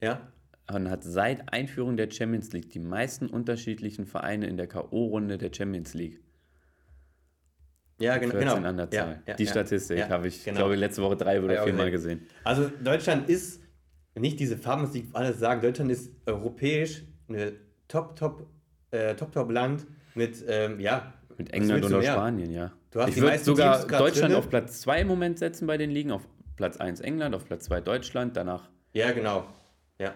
[0.00, 0.28] ja,
[0.72, 5.52] und hat seit Einführung der Champions League die meisten unterschiedlichen Vereine in der K.O.-Runde der
[5.52, 6.20] Champions League.
[8.00, 8.68] Ja, gen 14 genau.
[8.68, 9.08] an der Zahl.
[9.08, 10.58] Ja, ja, die Statistik ja, habe ich, genau.
[10.58, 11.92] glaube ich, letzte Woche drei oder Ja, viermal okay.
[11.92, 12.26] gesehen.
[12.44, 13.62] Also Deutschland ist
[14.14, 17.52] nicht diese Farmers League, alles sagen, Deutschland ist europäisch eine
[17.88, 18.46] top, top,
[18.90, 21.12] äh, top, top Land mit, ähm, ja.
[21.36, 22.04] Mit England und?
[22.04, 22.72] Spanien, ja.
[22.90, 24.38] Du hast ich die würde sogar Deutschland drinne.
[24.38, 26.10] auf Platz 2 im Moment setzen bei den Ligen.
[26.10, 26.26] Auf
[26.56, 29.46] Platz 1 England, auf Platz 2 Deutschland, danach Ja, genau.
[29.98, 30.12] Ja.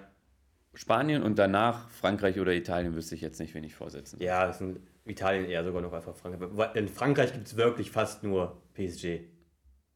[0.74, 4.20] Spanien und danach Frankreich oder Italien wüsste ich jetzt nicht, wen ich vorsetzen.
[4.20, 6.76] Ja, das sind Italien eher sogar noch einfach Frankreich.
[6.76, 9.20] In Frankreich gibt es wirklich fast nur PSG.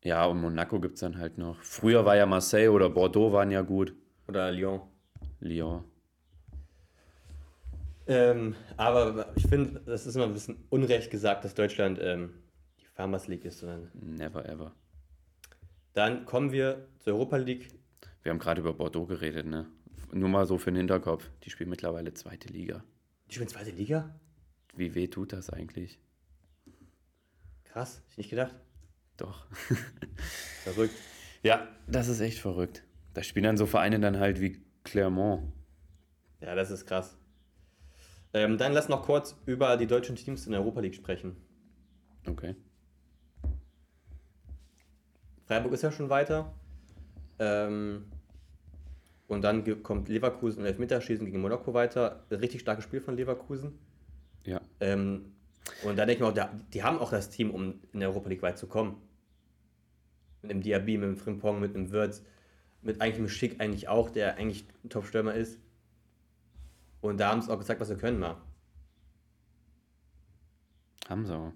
[0.04, 1.61] Ja, und Monaco gibt es dann halt noch.
[1.62, 3.94] Früher war ja Marseille oder Bordeaux waren ja gut.
[4.28, 4.82] Oder Lyon.
[5.40, 5.84] Lyon.
[8.06, 12.34] Ähm, aber ich finde, das ist immer ein bisschen unrecht gesagt, dass Deutschland ähm,
[12.80, 13.59] die Farmers League ist.
[13.59, 14.72] Sondern Never ever.
[15.94, 17.68] dann kommen wir zur Europa League.
[18.22, 19.66] Wir haben gerade über Bordeaux geredet, ne?
[20.12, 21.30] Nur mal so für den Hinterkopf.
[21.44, 22.82] Die spielen mittlerweile zweite Liga.
[23.28, 24.14] Die spielen zweite Liga?
[24.74, 25.98] Wie weh tut das eigentlich?
[27.64, 28.54] Krass, ich nicht gedacht.
[29.16, 29.46] Doch.
[30.64, 30.94] Verrückt.
[31.42, 32.82] Ja, das ist echt verrückt.
[33.14, 35.52] Da spielen dann so Vereine dann halt wie Clermont.
[36.40, 37.16] Ja, das ist krass.
[38.32, 41.36] Ähm, dann lass noch kurz über die deutschen Teams in der Europa League sprechen.
[42.26, 42.54] Okay.
[45.46, 46.52] Freiburg ist ja schon weiter.
[47.38, 48.04] Ähm,
[49.28, 52.24] und dann kommt Leverkusen im Elfmeterschießen gegen Monaco weiter.
[52.30, 53.78] Richtig starkes Spiel von Leverkusen.
[54.45, 54.61] Ja.
[54.80, 55.32] Ähm,
[55.84, 58.11] und da denke ich mir auch, da, die haben auch das Team, um in der
[58.11, 58.97] Europa League weit zu kommen.
[60.43, 62.22] Mit dem Diaby, mit dem Frimpong, mit dem Wirtz,
[62.82, 65.59] mit eigentlich dem Schick eigentlich auch, der eigentlich ein Top-Stürmer ist.
[67.01, 68.41] Und da haben sie auch gezeigt, was sie können mal.
[71.09, 71.53] Haben sie auch.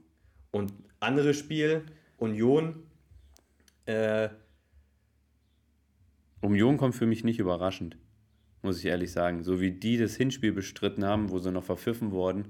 [0.51, 1.85] Und anderes Spiel,
[2.17, 2.87] Union,
[3.87, 4.29] äh,
[6.41, 7.97] Union kommt für mich nicht überraschend,
[8.63, 9.43] muss ich ehrlich sagen.
[9.43, 12.47] So wie die das Hinspiel bestritten haben, wo sie noch verpfiffen wurden,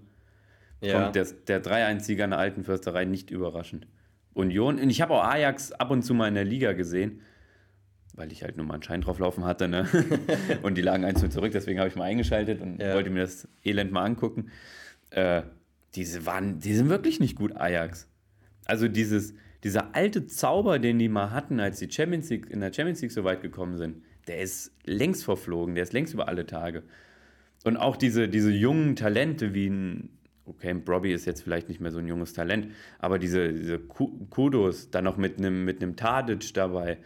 [0.82, 3.86] ja, kommt der, der 3-1-Sieger in der alten Försterei nicht überraschend.
[4.34, 7.20] Union, und ich habe auch Ajax ab und zu mal in der Liga gesehen,
[8.14, 9.86] weil ich halt nur mal einen Schein drauf laufen hatte, ne?
[10.62, 12.94] und die lagen 1 zurück, deswegen habe ich mal eingeschaltet und Ja.
[12.94, 14.50] wollte mir das Elend mal angucken.
[15.10, 15.42] Äh,
[15.94, 18.08] diese waren, die sind wirklich nicht gut, Ajax.
[18.64, 22.72] Also dieses, dieser alte Zauber, den die mal hatten, als die Champions League, in der
[22.72, 26.46] Champions League so weit gekommen sind, der ist längst verflogen, der ist längst über alle
[26.46, 26.84] Tage.
[27.64, 30.10] Und auch diese, diese jungen Talente wie ein,
[30.46, 34.26] okay, Brobby ist jetzt vielleicht nicht mehr so ein junges Talent, aber diese, diese Ku-
[34.30, 36.98] Kudos, dann noch mit einem mit einem Tadic dabei,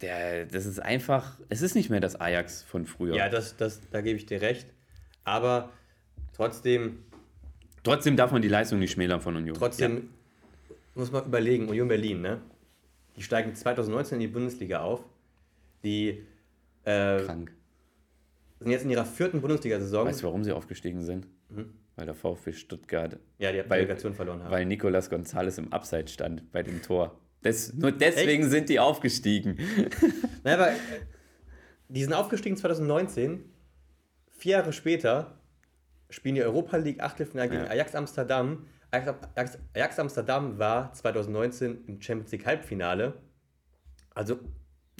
[0.00, 3.14] der, das ist einfach, es ist nicht mehr das Ajax von früher.
[3.14, 4.66] ja das, das, da gebe ich dir recht.
[5.24, 5.70] Aber
[6.34, 7.04] trotzdem,
[7.84, 9.56] Trotzdem darf man die Leistung nicht schmälern von Union.
[9.56, 10.08] trotzdem
[10.94, 12.40] muss man überlegen, Union Berlin, ne?
[13.16, 15.04] Die steigen 2019 in die Bundesliga auf.
[15.84, 16.22] Die
[16.86, 17.16] ja.
[17.18, 17.52] äh, krank.
[18.60, 20.06] sind jetzt in ihrer vierten Bundesliga-Saison.
[20.06, 21.26] Weißt du, warum sie aufgestiegen sind?
[21.96, 24.50] Weil der VfB Stuttgart, ja, die weil- Relegation verloren haben.
[24.50, 27.18] weil Nicolas González im Abseits stand bei dem Tor.
[27.42, 29.58] Das, nur deswegen sind die aufgestiegen.
[30.44, 30.76] Naja, aber äh,
[31.88, 33.44] die sind aufgestiegen 2019.
[34.30, 35.38] Vier Jahre später
[36.08, 37.70] spielen die Europa League Achtelfinale gegen Ja.
[37.70, 38.66] Ajax Amsterdam.
[38.90, 43.14] Ajax, Ajax, Ajax Amsterdam war 2019 im Champions League Halbfinale.
[44.14, 44.38] Also,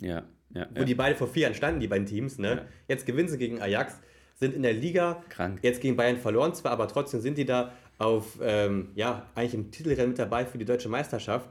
[0.01, 0.25] Ja,
[0.55, 0.67] ja.
[0.75, 0.85] wo ja.
[0.85, 2.39] die beide vor vier Jahren standen, die beiden Teams.
[2.39, 2.67] Ne?
[2.89, 4.01] Jetzt gewinnen sie gegen Ajax,
[4.43, 5.23] sind in der Liga.
[5.29, 5.61] Krank.
[5.63, 9.71] Jetzt gegen Bayern verloren zwar, aber trotzdem sind die da auf, ähm, ja, eigentlich im
[9.71, 11.49] Titelrennen mit dabei für die deutsche Meisterschaft.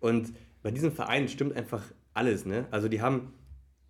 [0.00, 2.44] Und bei diesem Verein stimmt einfach alles.
[2.44, 2.66] Ne?
[2.72, 3.32] Also die haben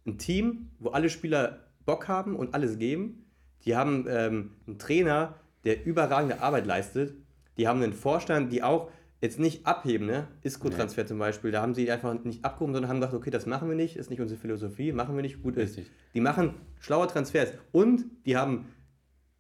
[0.06, 3.24] ein Team, wo alle Spieler Bock haben und alles geben.
[3.64, 5.34] Die haben ähm, einen Trainer,
[5.64, 7.14] der überragende Arbeit leistet.
[7.56, 8.90] Die haben einen Vorstand, die auch
[9.20, 10.28] jetzt nicht abheben, ne?
[10.42, 13.68] Isco-Transfer zum Beispiel, da haben sie einfach nicht abgehoben, sondern haben gesagt, okay, das machen
[13.68, 15.76] wir nicht, ist nicht unsere Philosophie, machen wir nicht, gut ist.
[15.78, 15.90] Richtig.
[16.14, 18.66] Die machen schlaue Transfers und die haben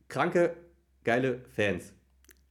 [0.08, 0.56] kranke,
[1.04, 1.92] geile Fans,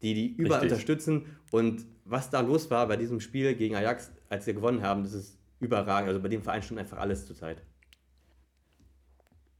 [0.01, 0.71] die die überall Richtig.
[0.71, 5.03] unterstützen und was da los war bei diesem Spiel gegen Ajax, als wir gewonnen haben,
[5.03, 6.09] das ist überragend.
[6.09, 7.63] Also bei dem Verein stimmt einfach alles zurzeit.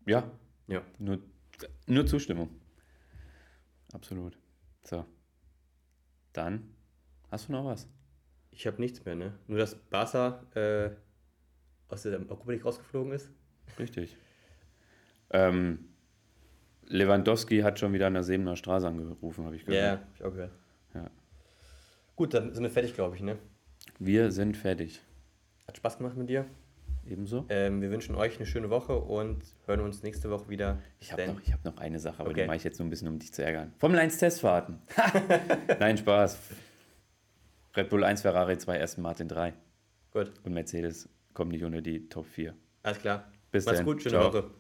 [0.06, 0.32] Ja,
[0.68, 0.84] Ja.
[1.00, 1.20] nur,
[1.88, 2.50] nur Zustimmung.
[3.94, 4.38] Absolut.
[4.84, 5.06] So.
[6.34, 6.75] Dann
[7.36, 7.88] hast du noch was?
[8.52, 9.34] Ich habe nichts mehr, ne?
[9.48, 10.90] Nur dass Barca äh,
[11.90, 13.30] aus der Europa League rausgeflogen ist.
[13.78, 14.16] Richtig.
[15.32, 15.90] Ähm,
[16.88, 20.00] Lewandowski hat schon wieder an der Sebener Straße angerufen, habe ich Ja, gehört.
[20.00, 20.52] hab ich auch gehört.
[20.94, 21.10] Ja.
[22.16, 23.38] Gut, dann sind wir fertig, glaube ich, ne?
[24.00, 25.02] Wir sind fertig.
[25.68, 26.46] Hat Spaß gemacht mit dir.
[27.06, 27.46] Ebenso?
[27.50, 30.80] Ähm, wir wünschen euch eine schöne Woche und hören uns nächste Woche wieder.
[31.02, 32.48] Ich habe noch, ich hab noch eine Sache, aber die Okay.
[32.48, 33.74] mache ich jetzt nur ein bisschen, um dich zu ärgern.
[33.78, 34.80] Formel 1 Testfahrten.
[35.80, 36.40] Nein, Spaß.
[37.76, 39.54] Red Bull 1, Ferrari 2, Aston Martin 3
[40.12, 42.54] Gut, und Mercedes kommt nicht unter die Top 4.
[42.84, 43.32] alles klar.
[43.52, 43.86] Bis Mach's dann.
[43.86, 44.34] gut, schöne Ciao.
[44.34, 44.52] Woche.